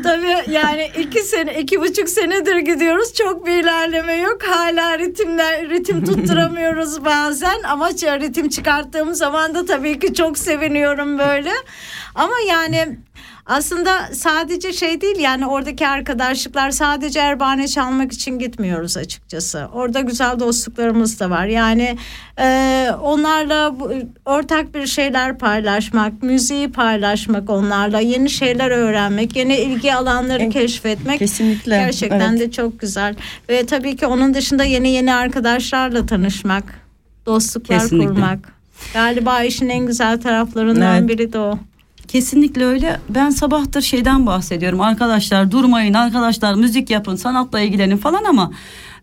[0.03, 3.15] Tabii yani iki sene, iki buçuk senedir gidiyoruz.
[3.15, 4.39] Çok bir ilerleme yok.
[4.49, 7.63] Hala ritimler, ritim tutturamıyoruz bazen.
[7.69, 11.51] Ama ritim çıkarttığım zaman da tabii ki çok seviniyorum böyle.
[12.15, 12.99] Ama yani
[13.47, 19.69] aslında sadece şey değil yani oradaki arkadaşlıklar sadece erbane çalmak için gitmiyoruz açıkçası.
[19.73, 21.47] Orada güzel dostluklarımız da var.
[21.47, 21.97] Yani
[22.39, 23.93] e, onlarla bu-
[24.25, 31.19] ortak bir şeyler paylaşmak, müziği paylaşmak onlarla, yeni şeyler öğrenmek, yeni ilgi alanları En- keşfetmek
[31.19, 31.77] Kesinlikle.
[31.77, 32.41] gerçekten evet.
[32.41, 33.15] de çok güzel.
[33.49, 36.65] Ve tabii ki onun dışında yeni yeni arkadaşlarla tanışmak,
[37.27, 38.09] dostluklar Kesinlikle.
[38.09, 38.39] kurmak.
[38.95, 41.09] Galiba işin en güzel taraflarından Evet.
[41.09, 41.59] biri de o.
[42.09, 43.01] Kesinlikle öyle.
[43.09, 44.81] Ben sabahtır şeyden bahsediyorum.
[44.81, 48.51] Arkadaşlar durmayın, arkadaşlar müzik yapın, sanatla ilgilenin falan ama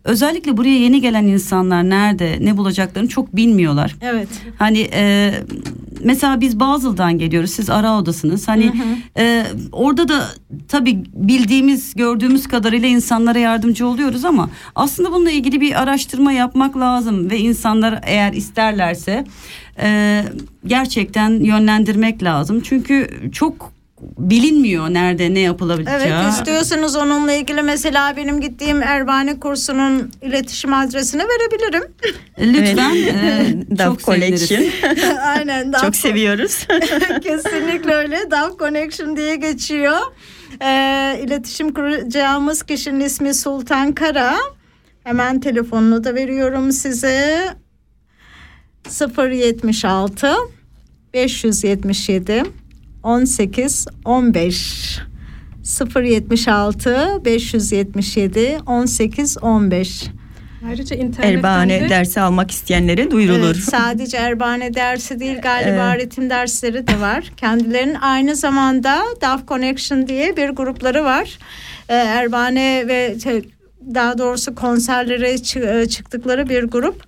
[0.04, 3.96] özellikle buraya yeni gelen insanlar nerede, ne bulacaklarını çok bilmiyorlar.
[4.00, 4.28] Evet.
[4.58, 5.34] Hani e,
[6.04, 7.50] mesela biz Basıl'dan geliyoruz.
[7.50, 8.48] Siz ara odasınız.
[8.48, 8.72] Hani
[9.18, 10.28] e, orada da
[10.68, 17.30] tabii bildiğimiz, gördüğümüz kadarıyla insanlara yardımcı oluyoruz ama aslında bununla ilgili bir araştırma yapmak lazım
[17.30, 19.24] ve insanlar eğer isterlerse
[19.78, 20.22] e,
[20.66, 22.60] gerçekten yönlendirmek lazım.
[22.60, 23.72] Çünkü çok
[24.18, 25.98] bilinmiyor nerede ne yapılabileceği.
[26.02, 31.82] Evet istiyorsanız onunla ilgili mesela benim gittiğim Erbane kursunun iletişim adresini verebilirim.
[32.38, 33.56] Lütfen Evet.
[33.72, 34.00] e, çok.
[34.00, 34.64] Collection.
[35.26, 35.66] Aynen.
[35.72, 36.66] Dove- Çok seviyoruz.
[37.22, 38.18] Kesinlikle öyle.
[38.30, 39.96] Dove Connection diye geçiyor.
[40.62, 44.34] Ee, iletişim kuracağımız kişinin ismi Sultan Kara.
[45.04, 47.44] Hemen telefonunu da veriyorum size.
[48.88, 50.34] 076
[51.14, 52.42] 577
[53.02, 54.98] 18 15
[55.64, 60.04] 076 577 18 15
[60.68, 63.54] Ayrıca internetten Erbane de dersi almak isteyenlere duyurulur.
[63.54, 67.32] Evet, sadece erbane dersi değil galiba ritim dersleri de var.
[67.36, 71.38] Kendilerinin aynı zamanda DAF Connection diye bir grupları var.
[71.88, 73.42] Ee, erbane ve te-
[73.94, 77.04] daha doğrusu konserlere e, çıktıkları bir grup.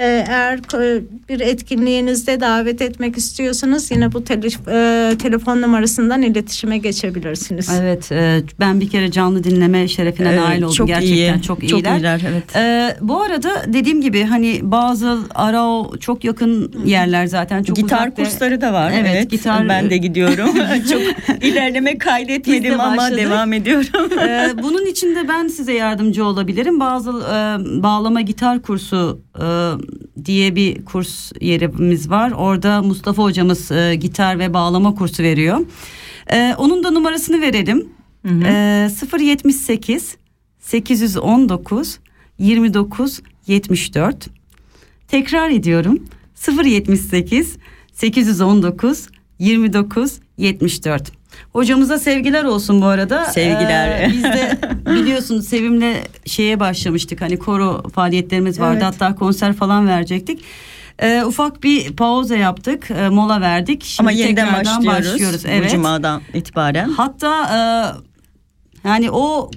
[0.00, 0.58] Ee, eğer
[0.96, 7.70] e, bir etkinliğinizde davet etmek istiyorsanız yine bu tele- e, telefon numarasından iletişime geçebilirsiniz.
[7.80, 10.74] Evet, e, ben bir kere canlı dinleme şerefine Evet, nail oldum.
[10.74, 11.42] çok Gerçekten iyi.
[11.42, 11.96] çok Çok iyiler.
[11.96, 12.56] iyiler, evet.
[12.56, 18.18] E, bu arada dediğim gibi hani bazı Arao çok yakın yerler zaten çok gitar uzak
[18.18, 18.92] ve- kursları da var.
[18.94, 20.50] Evet, Evet, gitar- ben de gidiyorum.
[20.92, 21.02] çok
[21.44, 24.18] ilerleme Biz de kaydetmedim ama devam ediyorum.
[24.20, 26.80] E, bunun için de ben size yardımcı olabilirim.
[26.80, 27.34] Bazı e,
[27.82, 29.44] bağlama gitar kursu e,
[30.24, 32.30] diye bir kurs yerimiz var.
[32.30, 35.58] Orada Mustafa hocamız e, gitar ve bağlama kursu veriyor.
[36.32, 37.88] E, onun da numarasını verelim.
[38.44, 40.16] E, 078
[40.58, 41.98] 819
[42.38, 44.28] 29 74
[45.08, 46.04] Tekrar ediyorum.
[46.64, 47.56] 078
[47.92, 49.08] 819
[49.38, 51.17] 29 74.
[51.52, 53.24] Hocamıza sevgiler olsun bu arada.
[53.24, 53.88] Sevgiler.
[54.00, 55.94] Ee, biz de biliyorsunuz Sevim'le
[56.26, 57.20] şeye başlamıştık.
[57.20, 58.80] Hani koro faaliyetlerimiz vardı.
[58.82, 58.94] Evet.
[58.94, 60.44] Hatta konser falan verecektik.
[60.98, 62.90] Ee, ufak bir pauza yaptık.
[62.90, 63.84] e, mola verdik.
[63.84, 65.44] Şimdi ama yeniden başlıyoruz.
[65.44, 65.70] Bu Evet.
[65.70, 66.88] cumadan itibaren.
[66.90, 67.58] Hatta e,
[68.88, 69.50] yani o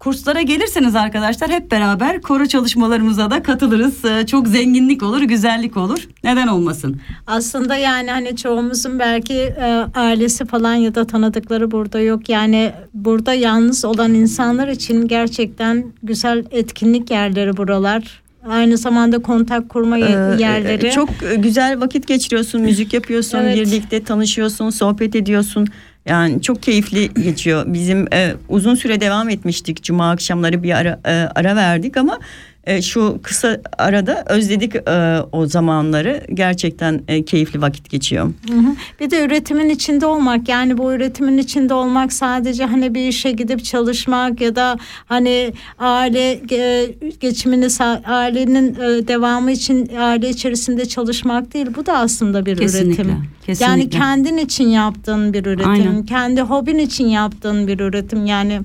[0.00, 4.04] kurslara gelirseniz arkadaşlar hep beraber koro çalışmalarımıza da katılırız.
[4.04, 6.08] E, çok zenginlik olur, güzellik olur.
[6.24, 7.00] Neden olmasın?
[7.26, 12.28] Aslında yani hani çoğumuzun belki e, ailesi falan ya da tanıdıkları burada yok.
[12.28, 18.22] Yani burada yalnız olan insanlar için gerçekten güzel etkinlik yerleri buralar.
[18.48, 20.02] aynı zamanda kontak kurma Ee,
[20.38, 20.90] yerleri.
[20.90, 23.56] Çok e, güzel vakit geçiriyorsun, müzik yapıyorsun, Evet.
[23.56, 25.68] birlikte tanışıyorsun, sohbet ediyorsun.
[26.06, 27.64] Yani çok keyifli geçiyor.
[27.66, 29.82] Bizim e, uzun süre devam etmiştik.
[29.82, 32.18] Cuma akşamları bir ara e, ara verdik ama
[32.64, 36.26] e, şu kısa arada özledik e, o zamanları.
[36.34, 38.32] Gerçekten e, keyifli vakit geçiyor.
[38.48, 38.74] Hı hı.
[39.00, 43.64] Bir de üretimin içinde olmak yani bu üretimin içinde olmak sadece hani bir işe gidip
[43.64, 47.66] çalışmak ya da hani aile e, geçimini
[48.06, 53.24] ailenin e, devamı için aile içerisinde çalışmak değil bu da aslında bir Kesinlikle, üretim.
[53.46, 53.64] kesinlikle.
[53.64, 56.06] Yani kendin için yaptığın bir üretim, Aynen.
[56.06, 58.60] kendi hobin için yaptığın bir üretim yani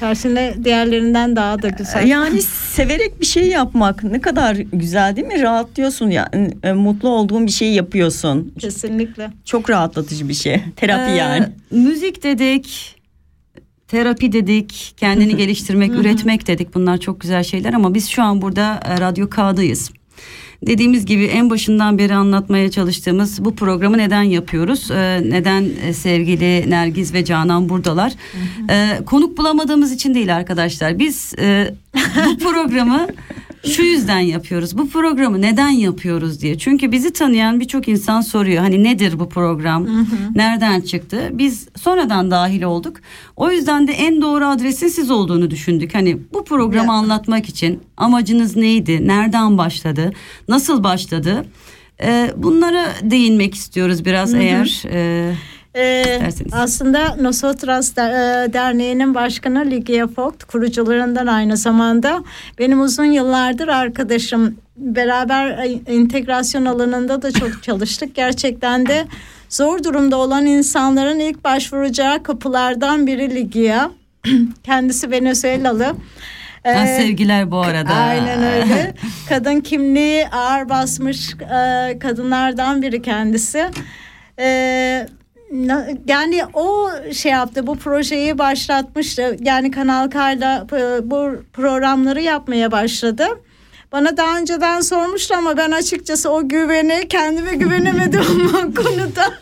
[0.00, 2.06] karşında diğerlerinden daha da güzel.
[2.06, 5.42] Yani severek bir şey yapmak ne kadar güzel değil mi?
[5.42, 8.52] Rahatlıyorsun yani e, mutlu olduğun bir şeyi yapıyorsun.
[8.58, 9.30] Kesinlikle.
[9.44, 10.62] Çok rahatlatıcı bir şey.
[10.76, 11.46] Terapi Ee, yani.
[11.70, 12.96] Müzik dedik,
[13.88, 16.74] terapi dedik, kendini geliştirmek, üretmek dedik.
[16.74, 19.90] Bunlar çok güzel şeyler ama biz şu an burada e, Radyo K'dayız.
[20.66, 24.90] Dediğimiz gibi en başından beri anlatmaya çalıştığımız bu programı neden yapıyoruz?
[24.90, 28.12] Ee, neden e, sevgili Nergiz ve Canan buradalar?
[28.70, 30.98] Ee, konuk bulamadığımız için değil arkadaşlar.
[30.98, 31.74] Biz e,
[32.26, 33.06] bu programı
[33.66, 34.78] şu yüzden yapıyoruz.
[34.78, 36.58] Bu programı neden yapıyoruz diye.
[36.58, 38.62] Çünkü bizi tanıyan birçok insan soruyor.
[38.62, 39.86] Hani nedir bu program?
[40.34, 41.30] Nereden çıktı?
[41.32, 42.96] Biz sonradan dahil olduk.
[43.36, 45.94] O yüzden de en doğru adresin siz olduğunu düşündük.
[45.94, 49.08] Hani bu programı anlatmak için amacınız neydi?
[49.08, 50.12] Nereden başladı?
[50.48, 51.44] Nasıl başladı?
[52.02, 55.34] Ee, bunlara değinmek istiyoruz biraz eğer e,
[55.76, 56.20] Ee,
[56.52, 58.02] aslında Nosotras e,
[58.52, 62.24] Derneği'nin başkanı Ligia Vogt kurucularından aynı zamanda
[62.58, 69.04] benim uzun yıllardır arkadaşım beraber e, integrasyon alanında da çok çalıştık gerçekten de
[69.48, 73.90] zor durumda olan insanların ilk başvuracağı kapılardan biri Ligia
[74.62, 75.94] kendisi Venezuelalı ha,
[76.64, 77.94] Ee, sevgiler bu arada.
[77.94, 78.94] Aynen öyle.
[79.28, 83.64] Kadın kimliği ağır basmış e, kadınlardan biri kendisi.
[84.38, 84.46] E,
[85.06, 85.23] na-
[86.06, 89.36] yani o şey yaptı bu projeyi başlatmıştı.
[89.40, 93.26] Yani Kanal K'yla e, bu programları yapmaya başladı.
[93.94, 98.24] Bana daha önceden sormuştu ama ben açıkçası o güveni kendime güvenemedim
[98.54, 99.34] o konuda.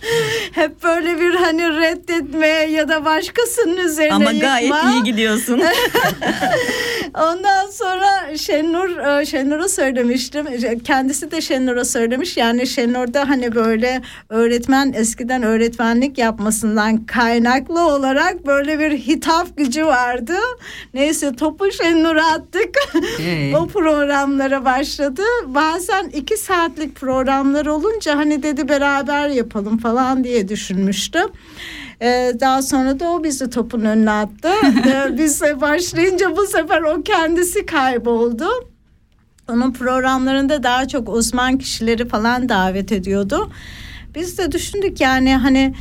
[0.52, 4.92] Hep böyle bir hani reddetme ya da başkasının üzerine Ama gayet yıkma.
[4.92, 5.62] iyi gidiyorsun.
[7.14, 10.46] Ondan sonra Şenur e, Şenur'a söylemiştim.
[10.84, 12.36] Kendisi de Şenur'a söylemiş.
[12.36, 20.36] Yani Şenur'da hani böyle öğretmen eskiden öğretmenlik yapmasından kaynaklı olarak böyle bir hitap gücü vardı.
[20.94, 22.74] Neyse topu Şenur'a attık.
[23.20, 23.54] Evet.
[23.60, 23.66] o
[24.42, 25.22] programlara başladı.
[25.46, 31.28] Bazen iki saatlik programlar olunca hani dedi beraber yapalım falan diye düşünmüştüm.
[32.00, 34.48] Ee, daha sonra da o bizi topun önüne attı.
[34.86, 38.46] Ee, Biz başlayınca bu sefer o kendisi kayboldu.
[39.48, 43.50] Onun programlarında daha çok uzman kişileri falan davet ediyordu.
[44.14, 45.74] Biz de düşündük yani hani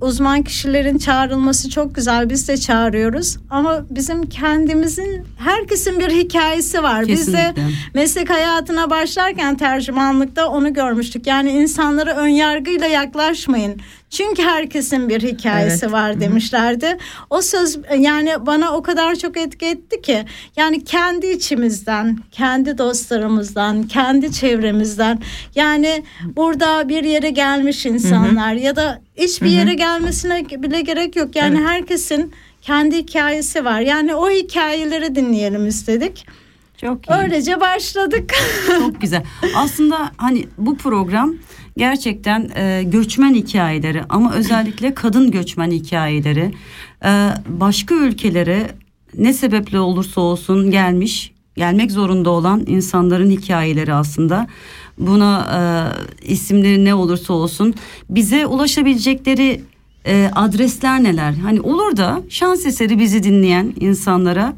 [0.00, 2.30] uzman kişilerin çağrılması çok güzel.
[2.30, 3.36] Biz de çağırıyoruz.
[3.50, 7.06] Ama bizim kendimizin herkesin bir hikayesi var.
[7.08, 7.62] Biz de Kesinlikle.
[7.94, 11.26] meslek hayatına başlarken tercümanlıkta onu görmüştük.
[11.26, 13.80] Yani insanlara ön yargıyla yaklaşmayın.
[14.10, 15.92] Çünkü herkesin bir hikayesi Evet.
[15.92, 16.98] var demişlerdi.
[17.30, 20.24] O söz yani bana o kadar çok etki etti ki
[20.56, 25.18] yani kendi içimizden, kendi dostlarımızdan, kendi çevremizden
[25.54, 26.02] yani
[26.36, 31.36] burada bir yere gelmiş insanlar ya da hiçbir yere gelmesine bile gerek yok.
[31.36, 32.32] Yani herkesin
[32.62, 33.80] kendi hikayesi var.
[33.80, 36.26] Yani o hikayeleri dinleyelim istedik.
[36.80, 37.12] Çok iyi.
[37.12, 38.34] Öylece başladık.
[38.78, 39.22] Çok güzel.
[39.56, 41.34] Aslında hani bu program
[41.78, 46.54] gerçekten e, göçmen hikayeleri ama özellikle kadın göçmen hikayeleri
[47.04, 48.70] e, başka ülkelere
[49.18, 54.46] ne sebeple olursa olsun gelmiş gelmek zorunda olan insanların hikayeleri aslında.
[54.98, 55.60] Buna e,
[56.32, 57.74] isimleri ne olursa olsun
[58.10, 59.60] bize ulaşabilecekleri
[60.06, 61.32] e, adresler neler?
[61.32, 64.56] Hani olur da şans eseri bizi dinleyen insanlara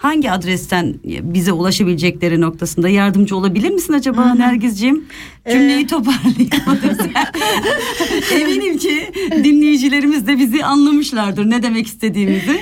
[0.00, 5.04] hangi adresten bize ulaşabilecekleri noktasında yardımcı olabilir misin acaba Nergizciğim?
[5.52, 7.10] Cümleyi toparlayalım.
[8.40, 9.10] Eminim ki
[9.44, 12.60] dinleyicilerimiz de bizi anlamışlardır ne demek istediğimizi.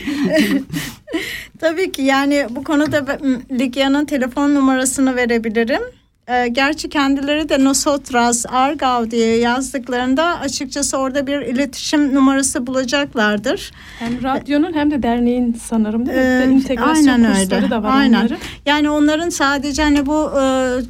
[1.58, 3.18] Tabii ki yani bu konuda
[3.52, 5.82] Ligya'nın telefon numarasını verebilirim.
[6.30, 13.72] Ee, gerçi kendileri de Nosotras Argav diye yazdıklarında açıkçası orada bir iletişim numarası bulacaklardır.
[13.98, 16.24] Hem radyonun hem de derneğin sanırım değil mi?
[16.24, 17.70] Ee, Bir de integrasyon aynen kursları öyle.
[17.70, 18.20] da var Aynen.
[18.20, 18.38] onların.
[18.66, 20.42] Yani onların sadece hani bu e,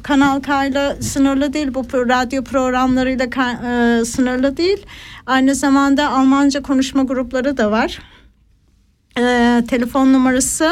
[0.03, 4.85] Kanal K'yla sınırlı değil, bu radyo programlarıyla e, sınırlı değil.
[5.25, 7.99] Aynı zamanda Almanca konuşma grupları da var.
[9.17, 10.69] E, telefon numarası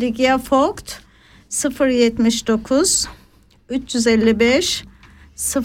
[0.00, 0.92] Ligia Vogt
[1.90, 3.06] 079
[3.68, 4.84] 355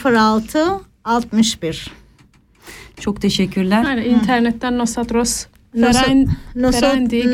[0.06, 1.92] 06 61.
[3.00, 3.84] Çok teşekkürler.
[3.84, 5.46] Yani internetten Nosotros
[5.76, 7.26] Noso- Feren, Nosot- Feren diye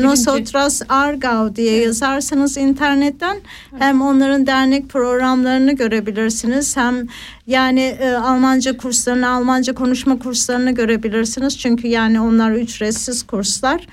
[1.56, 3.36] diye yazarsanız internetten
[3.78, 7.06] hem onların dernek programlarını görebilirsiniz hem
[7.46, 11.58] yani e, Almanca kurslarını, Almanca konuşma kurslarını görebilirsiniz.
[11.58, 13.86] Çünkü yani onlar ücretsiz kurslar.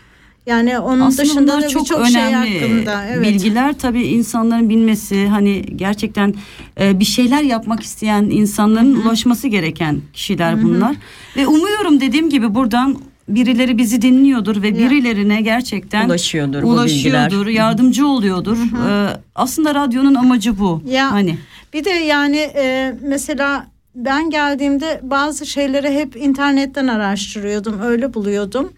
[0.45, 3.05] Yani onun Aslında dışında çok birçok şey önemli hakkında.
[3.05, 3.27] Evet.
[3.27, 6.33] bilgiler tabii insanların bilmesi hani gerçekten
[6.79, 10.95] e, bir şeyler yapmak isteyen insanların ulaşması gereken kişiler bunlar
[11.37, 12.97] ve umuyorum dediğim gibi buradan
[13.29, 18.57] birileri bizi dinliyordur ve birilerine gerçekten Ulaşıyordur ulaşıyordur, yardımcı oluyordur.
[18.57, 20.83] E, aslında radyonun amacı bu.
[20.89, 21.37] Ya Hani
[21.73, 28.73] bir de yani e, mesela ben geldiğimde bazı şeyleri hep internetten araştırıyordum, öyle buluyordum.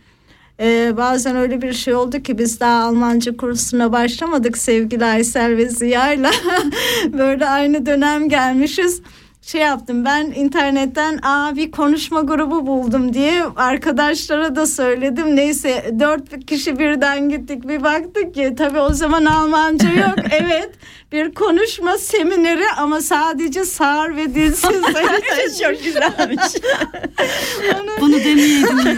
[0.60, 5.70] E, bazen öyle bir şey oldu ki biz daha Almanca kursuna başlamadık sevgili Aysel ve
[5.70, 6.32] Ziya'yla.
[7.14, 9.02] Böyle aynı dönem gelmişiz.
[9.46, 15.36] Şey yaptım ben internetten aa bir konuşma grubu buldum diye arkadaşlara da söyledim.
[15.36, 20.16] Neyse dört kişi birden gittik bir baktık ki tabii o zaman Almanca yok.
[20.32, 20.70] evet
[21.12, 24.72] bir konuşma semineri ama sadece sağır ve dilsiz.
[25.62, 26.44] Çok güzelmiş.
[28.02, 28.98] bunu demeyelim.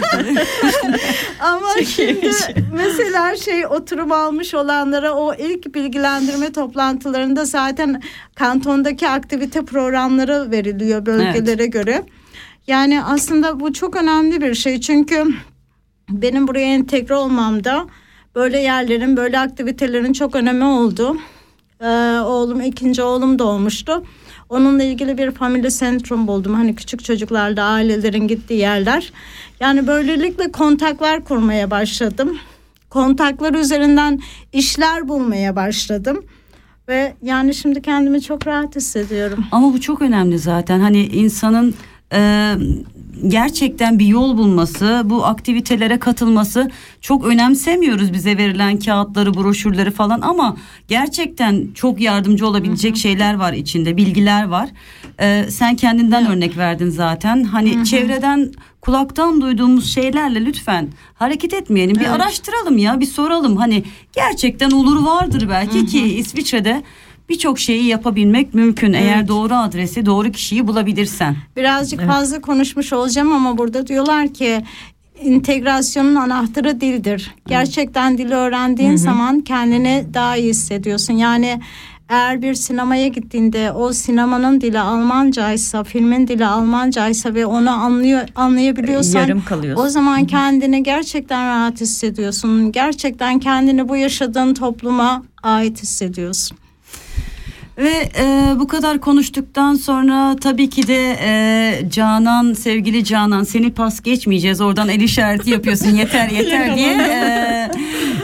[1.40, 2.30] Ama şimdi
[2.72, 8.02] mesela şey oturum almış olanlara o ilk bilgilendirme toplantılarında zaten
[8.34, 12.04] kantondaki aktivite programları veriliyor bölgelere göre.
[12.66, 15.24] Yani aslında bu çok önemli bir şey çünkü
[16.10, 17.86] benim buraya entegre olmamda
[18.34, 21.16] böyle yerlerin böyle aktivitelerin çok önemi oldu.
[21.80, 21.86] Ee,
[22.24, 24.04] oğlum ikinci oğlum doğmuştu.
[24.48, 26.54] Onunla ilgili bir family centrum buldum.
[26.54, 29.12] Hani küçük çocuklarla ailelerin gittiği yerler.
[29.60, 32.38] Yani böylelikle kontaklar kurmaya başladım.
[32.90, 34.20] Kontaklar üzerinden
[34.52, 36.24] işler bulmaya başladım.
[36.88, 39.44] Ve yani şimdi kendimi çok rahat hissediyorum.
[39.52, 40.80] Ama bu çok önemli zaten.
[40.80, 41.74] Hani insanın
[43.26, 50.56] gerçekten bir yol bulması, bu aktivitelere katılması çok önemsemiyoruz bize verilen kağıtları, broşürleri falan ama
[50.88, 54.68] gerçekten çok yardımcı olabilecek şeyler var içinde, bilgiler var.
[55.20, 57.44] E, sen kendinden örnek verdin zaten.
[57.44, 61.96] Hani çevreden kulaktan duyduğumuz şeylerle lütfen hareket etmeyelim.
[61.96, 63.56] Bir araştıralım ya, bir soralım.
[63.56, 66.82] Hani gerçekten olur vardır belki ki İsviçre'de
[67.28, 71.36] birçok şeyi yapabilmek mümkün eğer doğru adresi, doğru kişiyi bulabilirsen.
[71.56, 74.64] Birazcık fazla konuşmuş olacağım ama burada diyorlar ki
[75.22, 77.34] integrasyonun anahtarı dildir.
[77.46, 81.14] Gerçekten dili öğrendiğin zaman kendini daha iyi hissediyorsun.
[81.14, 81.60] Yani
[82.08, 89.20] eğer bir sinemaya gittiğinde o sinemanın dili Almancaysa, filmin dili Almancaysa ve onu anlıyor anlayabiliyorsan
[89.20, 89.84] Yarım kalıyorsun.
[89.84, 92.72] o zaman kendini gerçekten rahat hissediyorsun.
[92.72, 96.58] Gerçekten kendini bu yaşadığın topluma ait hissediyorsun.
[97.78, 104.00] Ve e, bu kadar konuştuktan sonra tabii ki de e, Canan, sevgili Canan seni pas
[104.00, 104.60] geçmeyeceğiz.
[104.60, 106.92] Oradan el işareti yapıyorsun yeter yeter diye.
[106.92, 107.70] E,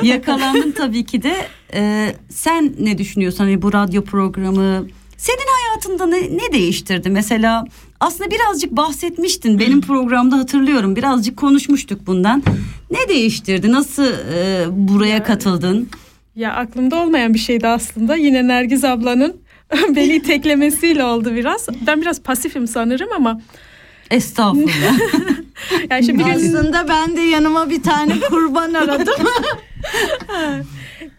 [0.02, 1.34] yakalandın tabii ki de.
[1.74, 4.86] E, sen ne düşünüyorsun hani bu radyo programı?
[5.16, 7.10] Senin hayatında ne, ne değiştirdi?
[7.10, 7.64] Mesela
[8.00, 9.58] aslında birazcık bahsetmiştin.
[9.58, 10.96] Benim programda hatırlıyorum.
[10.96, 12.42] Birazcık konuşmuştuk bundan.
[12.90, 13.72] Ne değiştirdi?
[13.72, 15.88] Nasıl e, buraya katıldın?
[16.36, 18.16] Ya aklımda olmayan bir şeydi aslında.
[18.16, 19.36] Yine Nergiz ablanın
[19.96, 21.68] beni iteklemesiyle oldu biraz.
[21.86, 23.40] Ben biraz pasifim sanırım ama
[24.10, 24.98] Estağfurullah.
[25.90, 29.14] yani işte bir gün Aslında ben de yanıma bir tane kurban aradım.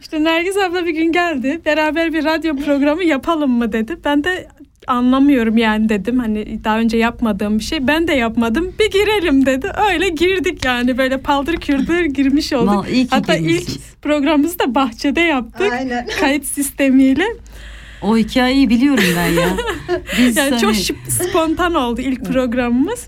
[0.02, 1.62] işte Nergiz abla bir gün geldi.
[1.66, 3.98] Beraber bir radyo programı yapalım mı dedi.
[4.06, 4.48] Ben de
[4.88, 6.20] anlamıyorum yani dedim.
[6.20, 7.88] Hani daha önce yapmadığım bir şey.
[7.88, 8.74] Ben de yapmadım.
[8.80, 9.72] Bir girelim dedi.
[9.92, 12.88] Öyle girdik yani böyle paldır küldür girmiş olduk.
[12.88, 13.94] Ki Hatta ilk girmişsiniz.
[14.02, 15.72] programımızı da bahçede yaptık.
[15.72, 16.08] Aynen.
[16.20, 17.26] Kayıt sistemiyle.
[18.06, 19.50] O hikayeyi biliyorum ben ya.
[20.18, 20.76] Biz Yani hani- çok
[21.10, 23.08] spontan oldu ilk programımız.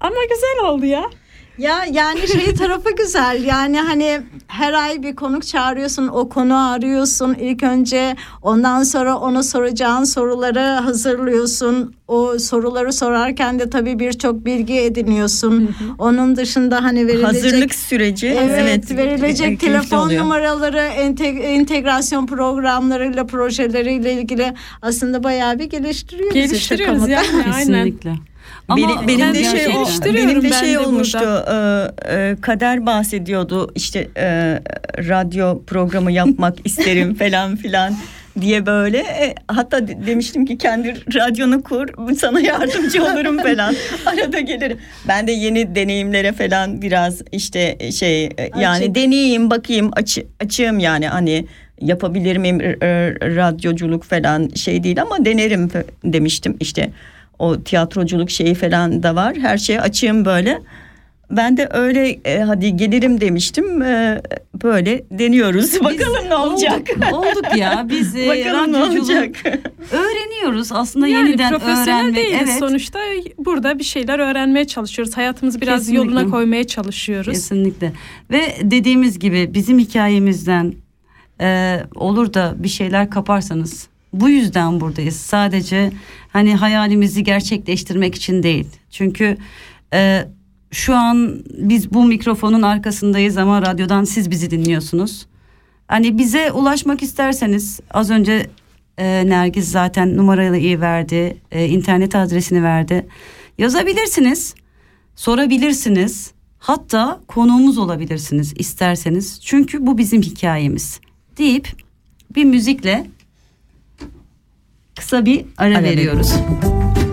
[0.00, 1.04] Ama güzel oldu ya.
[1.58, 3.44] Ya yani şey tarafı güzel.
[3.44, 7.34] Yani hani her ay bir konuk çağırıyorsun o konu arıyorsun.
[7.34, 11.94] İlk önce ondan sonra ona soracağın soruları hazırlıyorsun.
[12.08, 15.74] O soruları sorarken de tabii birçok bilgi ediniyorsun.
[15.98, 20.22] Onun dışında hani verilecek Hazırlık süreci Evet, evet, verilecek keyifli telefon oluyor.
[20.22, 27.84] numaraları, ente- entegrasyon programlarıyla, projeleriyle ilgili aslında bayağı bir geliştiriyor bizi Geliştiriyoruz şaka yani aynen.
[27.84, 28.14] Kesinlikle.
[28.76, 31.18] Benim, Ama benim de kendimi şey o- geliştiriyorum benim de şey de olmuştu.
[31.20, 31.94] burada.
[32.08, 33.72] e, e, kader bahsediyordu.
[33.74, 34.24] işte e,
[34.98, 37.94] radyo programı yapmak isterim falan filan.
[38.40, 43.74] diye böyle e, hatta de- demiştim ki kendi radyonu kur sana yardımcı olurum falan
[44.06, 48.94] arada gelirim ben de yeni deneyimlere falan biraz işte şey e, yani Açık.
[48.94, 51.46] deneyeyim bakayım açı, açığım yani hani
[51.80, 52.60] yapabilir miyim
[53.36, 55.70] radyoculuk falan şey değil ama denerim
[56.04, 56.90] demiştim işte
[57.38, 60.58] o tiyatroculuk şeyi falan da var her şeye açığım böyle
[61.30, 64.22] ben de öyle e, hadi gelirim demiştim E,
[64.62, 66.82] böyle deniyoruz bakalım ne olacak
[67.12, 69.36] Olduk, olduk ya biz e, bakalım ne olacak
[69.92, 72.16] öğreniyoruz aslında Yani yeniden öğrenmek.
[72.16, 72.58] değiliz Evet.
[72.58, 72.98] sonuçta
[73.38, 75.16] burada bir şeyler öğrenmeye çalışıyoruz.
[75.16, 76.04] Hayatımızı biraz Kesinlikle.
[76.06, 77.32] yoluna koymaya çalışıyoruz.
[77.32, 77.92] Kesinlikle.
[78.30, 80.74] Ve dediğimiz gibi bizim hikayemizden
[81.40, 83.88] e, olur da bir şeyler kaparsanız
[84.20, 85.16] bu yüzden buradayız.
[85.16, 85.92] Sadece
[86.28, 88.66] hani hayalimizi gerçekleştirmek için değil.
[88.90, 89.36] Çünkü
[89.92, 90.24] e,
[90.70, 95.26] şu an biz bu mikrofonun arkasındayız ama radyodan siz bizi dinliyorsunuz.
[95.88, 98.46] Hani bize ulaşmak isterseniz az önce
[98.98, 103.06] e, Nergiz zaten numarayı verdi, e, internet adresini verdi.
[103.58, 104.54] Yazabilirsiniz,
[105.16, 106.32] sorabilirsiniz.
[106.58, 109.40] Hatta konuğumuz olabilirsiniz isterseniz.
[109.42, 111.00] Çünkü bu bizim hikayemiz.
[111.38, 111.68] Deyip
[112.34, 113.06] bir müzikle
[114.96, 116.32] kısa bir ara, Ara veriyoruz.
[116.32, 117.03] نه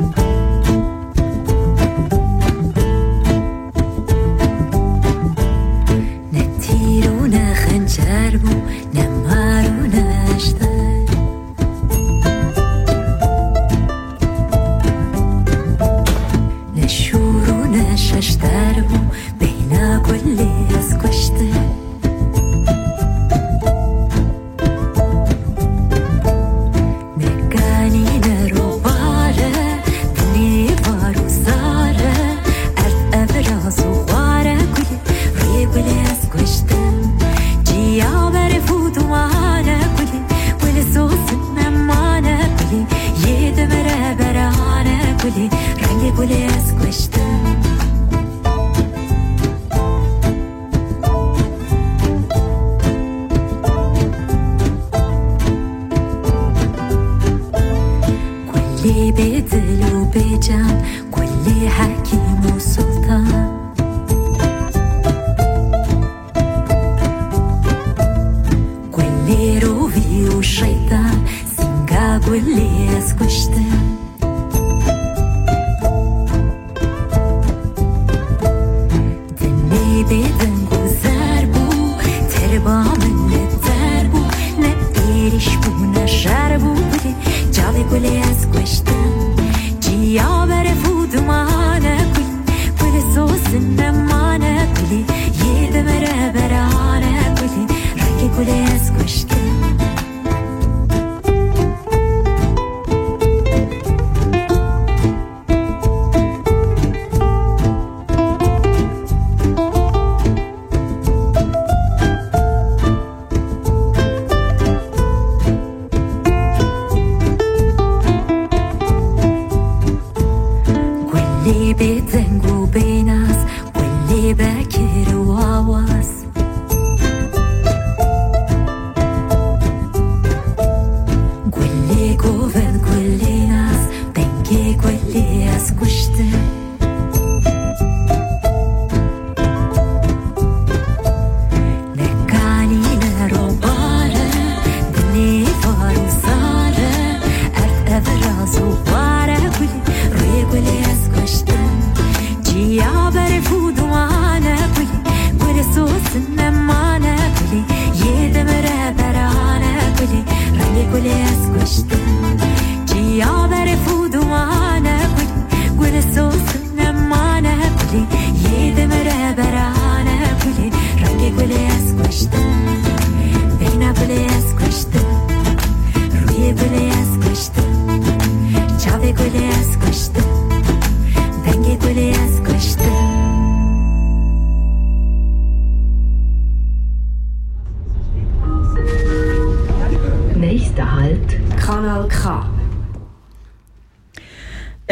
[46.11, 47.57] رنگ گلی از کشتم
[58.53, 63.57] كل بدل وبجان كل حكيم وسلطان
[68.93, 71.19] كل روبي والشيطان
[71.57, 72.80] سنجا كل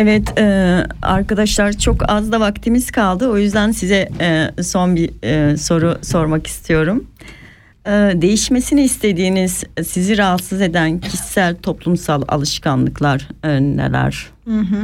[0.02, 0.44] Evet e,
[1.02, 3.30] arkadaşlar çok az da vaktimiz kaldı.
[3.30, 7.08] O yüzden size e, son bir e, soru sormak istiyorum.
[7.86, 14.28] E, değişmesini istediğiniz, sizi rahatsız eden kişisel toplumsal alışkanlıklar e, neler?
[14.46, 14.84] Hı hı.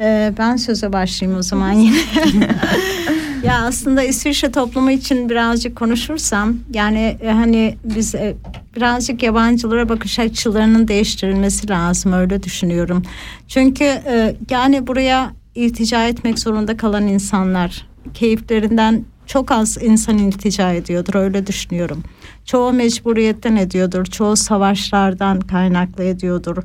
[0.00, 1.98] Ee, ben söze başlayayım o zaman yine.
[3.42, 8.34] ya aslında İsviçre toplumu için birazcık konuşursam yani e, hani biz e,
[8.76, 13.02] birazcık yabancılara bakış açılarının değiştirilmesi lazım öyle düşünüyorum.
[13.48, 21.14] Çünkü e, yani buraya iltica etmek zorunda kalan insanlar keyiflerinden çok az insan iltica ediyordur
[21.14, 22.02] öyle düşünüyorum.
[22.44, 26.56] Çoğu mecburiyetten ediyordur, çoğu savaşlardan kaynaklı ediyordur,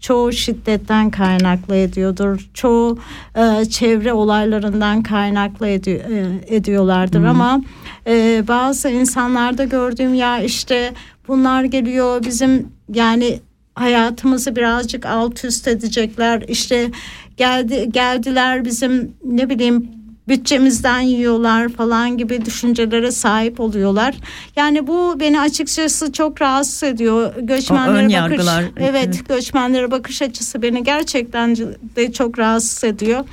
[0.00, 2.98] çoğu şiddetten kaynaklı ediyordur, çoğu
[3.36, 7.60] e, çevre olaylarından kaynaklı edi- e, ediyorlardır ama
[8.06, 10.92] e, bazı insanlarda gördüğüm ya işte
[11.28, 13.40] bunlar geliyor bizim yani
[13.74, 16.90] hayatımızı birazcık alt üst edecekler işte
[17.36, 19.97] geldi geldiler bizim ne bileyim
[20.28, 24.14] bütçemizden yiyorlar falan gibi düşüncelere sahip oluyorlar.
[24.56, 27.32] Yani bu beni açıkçası çok rahatsız ediyor.
[27.42, 28.64] Göçmenlere bakış yargılar.
[28.80, 31.56] evet göçmenlere bakış açısı beni gerçekten
[31.96, 33.24] de çok rahatsız ediyor.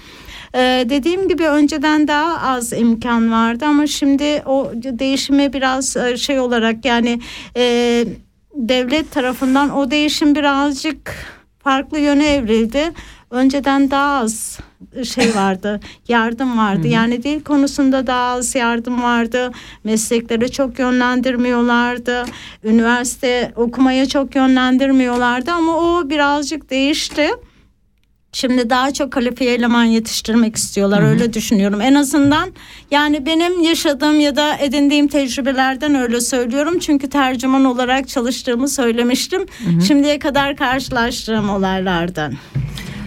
[0.55, 6.39] Ee, dediğim gibi önceden daha az imkan vardı ama şimdi o değişime biraz e, şey
[6.39, 7.19] olarak yani
[7.57, 8.05] e,
[8.55, 11.15] devlet tarafından o değişim birazcık
[11.63, 12.91] farklı yöne evrildi.
[13.36, 14.59] Önceden daha az
[15.03, 16.88] şey vardı, yardım vardı.
[16.88, 19.51] Yani dil konusunda daha az yardım vardı.
[19.83, 22.25] Mesleklere çok yönlendirmiyorlardı.
[22.63, 27.29] Üniversite okumaya çok yönlendirmiyorlardı ama o birazcık değişti.
[28.31, 31.81] Şimdi daha çok kalifiye eleman yetiştirmek istiyorlar öyle düşünüyorum.
[31.81, 32.49] En azından
[32.91, 36.79] yani benim yaşadığım ya da edindiğim tecrübelerden öyle söylüyorum.
[36.79, 39.45] Çünkü tercüman olarak çalıştığımı söylemiştim.
[39.88, 42.33] Şimdiye kadar karşılaştığım olaylardan.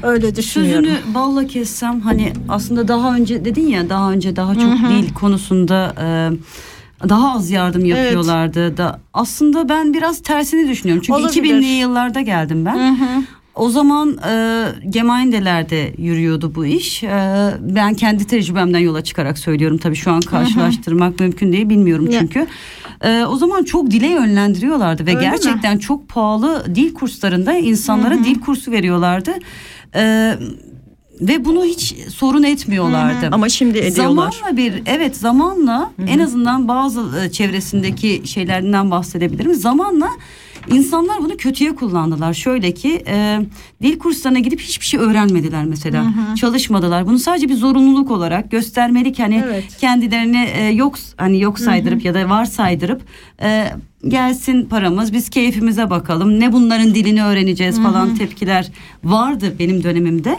[0.03, 0.85] Öyle düşünüyorum.
[0.85, 5.95] Sözünü balla kessem hani aslında daha önce dedin ya daha önce daha çok dil konusunda
[6.01, 11.03] e, daha az yardım yapıyorlardı da aslında ben biraz tersini düşünüyorum.
[11.07, 11.55] Çünkü Olabilir.
[11.55, 12.99] 2000'li yıllarda geldim ben.
[13.55, 17.03] O zaman e, Gemeinde'lerde yürüyordu bu iş.
[17.05, 17.09] E,
[17.61, 19.79] ben kendi tecrübemden yola çıkarak söylüyorum.
[19.79, 22.47] Tabii şu an karşılaştırmak mümkün değil bilmiyorum çünkü.
[23.05, 25.31] E, o zaman çok dile yönlendiriyorlardı ve Öyle mi?
[25.31, 29.35] gerçekten çok pahalı dil kurslarında insanlara dil kursu veriyorlardı.
[29.95, 30.35] E,
[31.21, 33.29] ve bunu hiç sorun etmiyorlardı.
[33.33, 34.33] Ama şimdi ediyorlar.
[34.33, 39.55] Zamanla bir evet zamanla en azından bazı e, çevresindeki şeylerden bahsedebilirim.
[39.55, 40.09] Zamanla
[40.73, 42.35] insanlar bunu kötüye kullandılar.
[42.35, 43.39] Şöyle ki e,
[43.83, 46.05] dil kurslarına gidip hiçbir şey öğrenmediler mesela.
[46.37, 47.07] Çalışmadılar.
[47.07, 49.65] Bunu sadece bir zorunluluk olarak göstermelik hani Evet.
[49.81, 53.03] kendilerini e, yok hani yok saydırıp ya da var saydırıp
[53.43, 53.73] e,
[54.09, 56.41] gelsin paramız biz keyfimize bakalım.
[56.41, 58.69] Ne bunların dilini öğreneceğiz falan tepkiler
[59.05, 60.39] vardı benim dönemimde.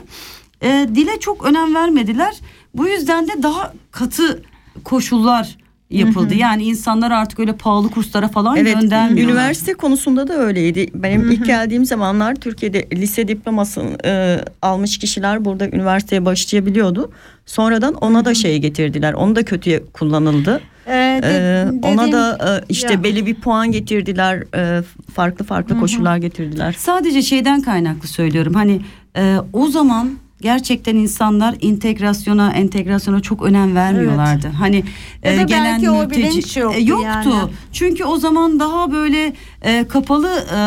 [0.64, 2.36] E, dile çok önem vermediler.
[2.74, 4.44] Bu yüzden de daha katı
[4.84, 5.58] koşullar
[5.90, 6.34] yapıldı.
[6.36, 9.34] Yani insanlar artık öyle pahalı kurslara falan Evet, göndermiyorlar.
[9.34, 10.88] üniversite konusunda da öyleydi.
[10.94, 17.12] Benim ilk geldiğim zamanlar Türkiye'de lise diplomasını e, almış kişiler burada üniversiteye başlayabiliyordu.
[17.46, 19.14] Sonradan ona da şey getirdiler.
[19.14, 20.62] Onu da kötüye kullanıldı.
[20.90, 23.04] Ee, de- Ee, ona dediğim- da e, işte Ya.
[23.04, 24.44] belli bir puan getirdiler.
[24.56, 24.84] e,
[25.14, 26.76] farklı farklı koşullar getirdiler.
[26.78, 28.54] Sadece şeyden kaynaklı söylüyorum.
[28.54, 28.82] Hani
[29.18, 30.10] e, o zaman
[30.42, 34.48] gerçekten insanlar integrasyona entegrasyona çok önem vermiyorlardı.
[34.48, 34.84] Hani
[35.24, 37.06] Ya e, da gelen mülteci- bilinç yoktu E, yoktu.
[37.30, 37.50] yani.
[37.74, 40.60] Çünkü o zaman daha böyle e, kapalı e,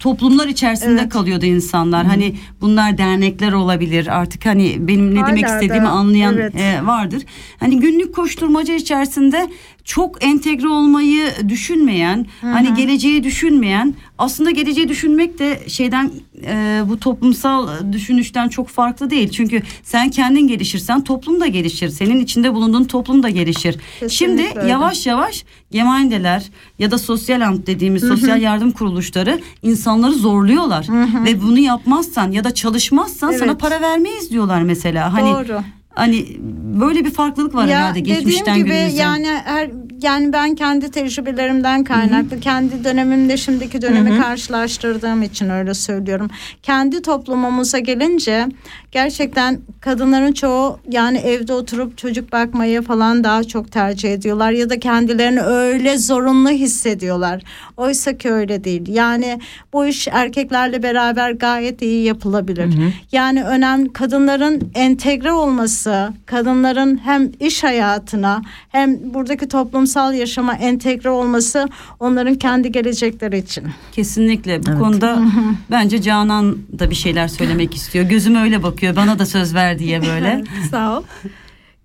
[0.00, 1.12] toplumlar içerisinde Evet.
[1.12, 2.06] kalıyordu insanlar.
[2.06, 4.06] Hani bunlar dernekler olabilir.
[4.20, 6.54] Artık hani benim ne demek Hala da, istediğimi anlayan evet.
[6.56, 7.22] e, vardır.
[7.60, 9.48] Hani günlük koşturmaca içerisinde
[9.84, 16.10] çok entegre olmayı düşünmeyen, hani geleceği düşünmeyen, aslında geleceği düşünmek de şeyden
[16.46, 19.28] e, bu toplumsal düşünüşten çok farklı değil.
[19.30, 21.88] Çünkü sen kendin gelişirsen toplum da gelişir.
[21.88, 23.76] Senin içinde bulunduğun toplum da gelişir.
[23.98, 24.70] Şimdi Kesinlikle öyle.
[24.70, 26.46] yavaş yavaş gemeindeler
[26.78, 30.86] ya da sosyal amt dediğimiz sosyal yardım kuruluşları insanları zorluyorlar
[31.24, 33.60] ve bunu yapmazsan ya da çalışmazsan sana Evet.
[33.60, 35.12] para vermeyiz diyorlar mesela.
[35.12, 35.60] Hani Doğru.
[35.94, 36.36] Hani
[36.80, 39.02] böyle bir farklılık var herhalde geçmişten gibi günümüze.
[39.02, 39.70] yani her
[40.02, 46.30] yani ben kendi tecrübelerimden kaynaklı kendi dönemimle şimdiki dönemi karşılaştırdığım için öyle söylüyorum.
[46.62, 48.48] Kendi toplumumuza gelince
[48.92, 54.80] gerçekten kadınların çoğu yani evde oturup çocuk bakmayı falan daha çok tercih ediyorlar ya da
[54.80, 57.42] kendilerini öyle zorunlu hissediyorlar.
[57.76, 58.88] Oysa ki öyle değil.
[58.88, 59.40] Yani
[59.72, 62.74] bu iş erkeklerle beraber gayet iyi yapılabilir.
[63.12, 71.68] Yani önemli kadınların entegre olması, kadınların hem iş hayatına hem buradaki toplumsal yaşama entegre olması
[72.00, 73.64] onların kendi gelecekleri için.
[73.92, 75.22] Kesinlikle bu konuda
[75.70, 78.04] bence Canan da bir şeyler söylemek istiyor.
[78.04, 80.44] Gözüm öyle bakıyor bana da söz ver diye böyle.
[80.70, 81.02] Sağ ol.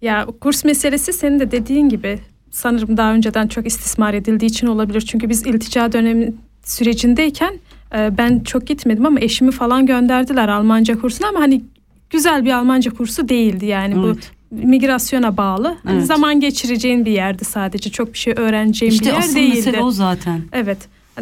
[0.01, 2.19] Ya kurs meselesi senin de dediğin gibi
[2.51, 5.01] sanırım daha önceden çok istismar edildiği için olabilir.
[5.01, 6.33] Çünkü biz iltica dönemi
[6.63, 7.53] sürecindeyken
[7.95, 11.61] e, ben çok gitmedim ama eşimi falan gönderdiler Almanca kursuna ama hani
[12.09, 14.31] güzel bir Almanca kursu değildi yani bu Evet.
[14.51, 15.77] migrasyona bağlı.
[15.83, 16.05] Hani Evet.
[16.07, 19.55] zaman geçireceğin bir yerdi sadece çok bir şey öğreneceğin bir İşte yer asıl değildi.
[19.55, 20.41] mesele o zaten.
[20.53, 20.77] Evet.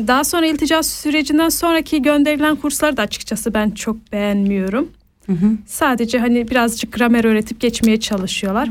[0.07, 4.87] Daha sonra iltica sürecinden sonraki gönderilen kursları da açıkçası ben çok beğenmiyorum.
[5.65, 8.69] Sadece hani birazcık gramer öğretip geçmeye çalışıyorlar.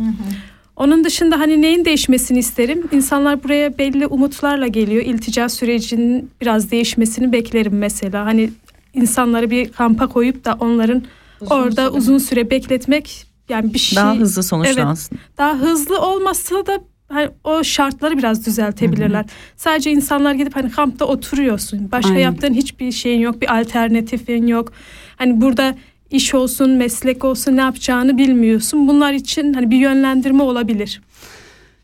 [0.77, 2.83] Onun dışında hani neyin değişmesini isterim?
[2.93, 5.03] İnsanlar buraya belli umutlarla geliyor.
[5.03, 8.27] İltica sürecinin biraz değişmesini beklerim mesela.
[8.27, 8.51] Hani
[8.95, 11.03] insanları bir kampa koyup da onların
[11.51, 15.17] orada uzun süre bekletmek yani bir şey Daha hızlı sonuçlansın.
[15.17, 19.25] Evet, daha hızlı olmasa da hani o şartları biraz düzeltebilirler.
[19.57, 21.93] Sadece insanlar gidip hani kampta oturuyorsun.
[21.93, 22.21] Başka Aynen.
[22.21, 24.73] yaptığın hiçbir şeyin yok, bir alternatifin yok.
[25.17, 25.75] Hani burada
[26.13, 28.89] iş olsun, meslek olsun ne yapacağını bilmiyorsun.
[28.89, 31.01] Bunlar için hani bir yönlendirme olabilir.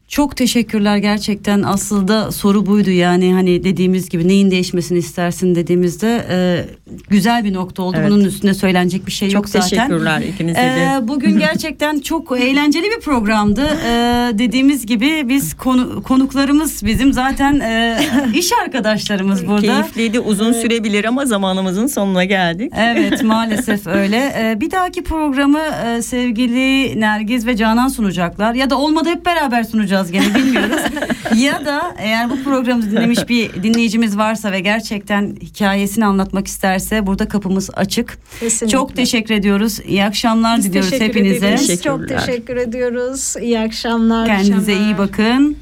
[0.08, 6.64] Çok teşekkürler gerçekten aslında soru buydu yani hani dediğimiz gibi neyin değişmesini istersin dediğimizde e,
[7.10, 7.96] güzel bir nokta oldu.
[8.00, 8.10] Evet.
[8.10, 9.68] Bunun üstüne söylenecek bir şey Çok yok zaten.
[9.68, 10.98] teşekkürler ikinize de.
[11.02, 13.64] Ee, bugün gerçekten çok eğlenceli bir programdı.
[13.86, 17.98] Ee, dediğimiz gibi biz konu, konuklarımız bizim zaten e,
[18.34, 19.60] iş arkadaşlarımız burada.
[19.60, 22.72] Keyifliydi uzun sürebilir ama zamanımızın sonuna geldik.
[22.76, 24.32] Evet maalesef öyle.
[24.38, 28.54] Ee, bir dahaki programı e, sevgili Nergiz ve Canan sunacaklar.
[28.54, 30.80] Ya da olmadı hep beraber sunacağız gene bilmiyoruz.
[31.36, 37.28] ya da eğer bu programı dinlemiş bir dinleyicimiz varsa ve gerçekten hikayesini anlatmak isterse burada
[37.28, 38.18] kapımız açık.
[38.40, 38.76] Kesinlikle.
[38.78, 39.80] Çok teşekkür ediyoruz.
[39.80, 41.46] İyi akşamlar Biz diliyoruz teşekkür hepinize.
[41.46, 41.82] ederiz.
[41.82, 43.34] Çok teşekkür ediyoruz.
[43.40, 44.26] İyi akşamlar.
[44.26, 45.56] Kendinize iyi bakın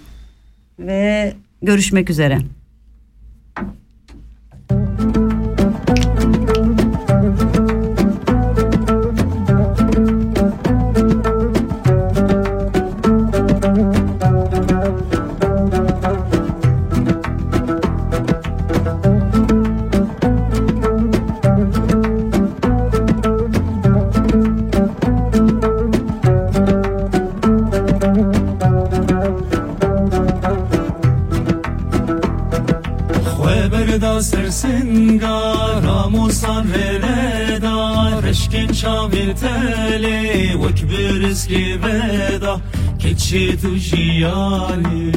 [0.78, 2.38] ve görüşmek üzere.
[38.36, 40.22] Reşkin çavirtele
[40.54, 42.56] Vek biriski veda
[42.98, 45.12] Keçi tu jiyali.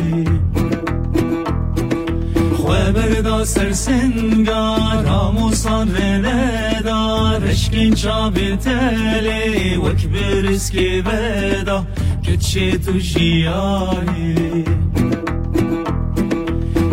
[2.57, 9.51] Khweberda sersinga Ramusan releda Reşkin çavirtele
[9.83, 11.83] Vek biriski veda
[12.23, 14.65] Keçi tu jiyali.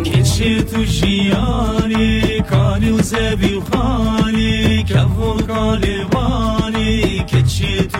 [0.04, 3.62] Keçi tu jiyani Kani u zebi u
[4.88, 7.96] كفوكالي بالي كتشيت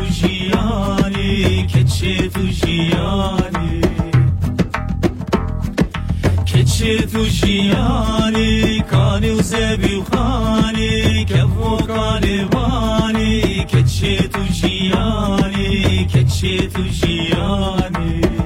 [13.65, 18.46] كتشيت وجياني كتشيت وجياني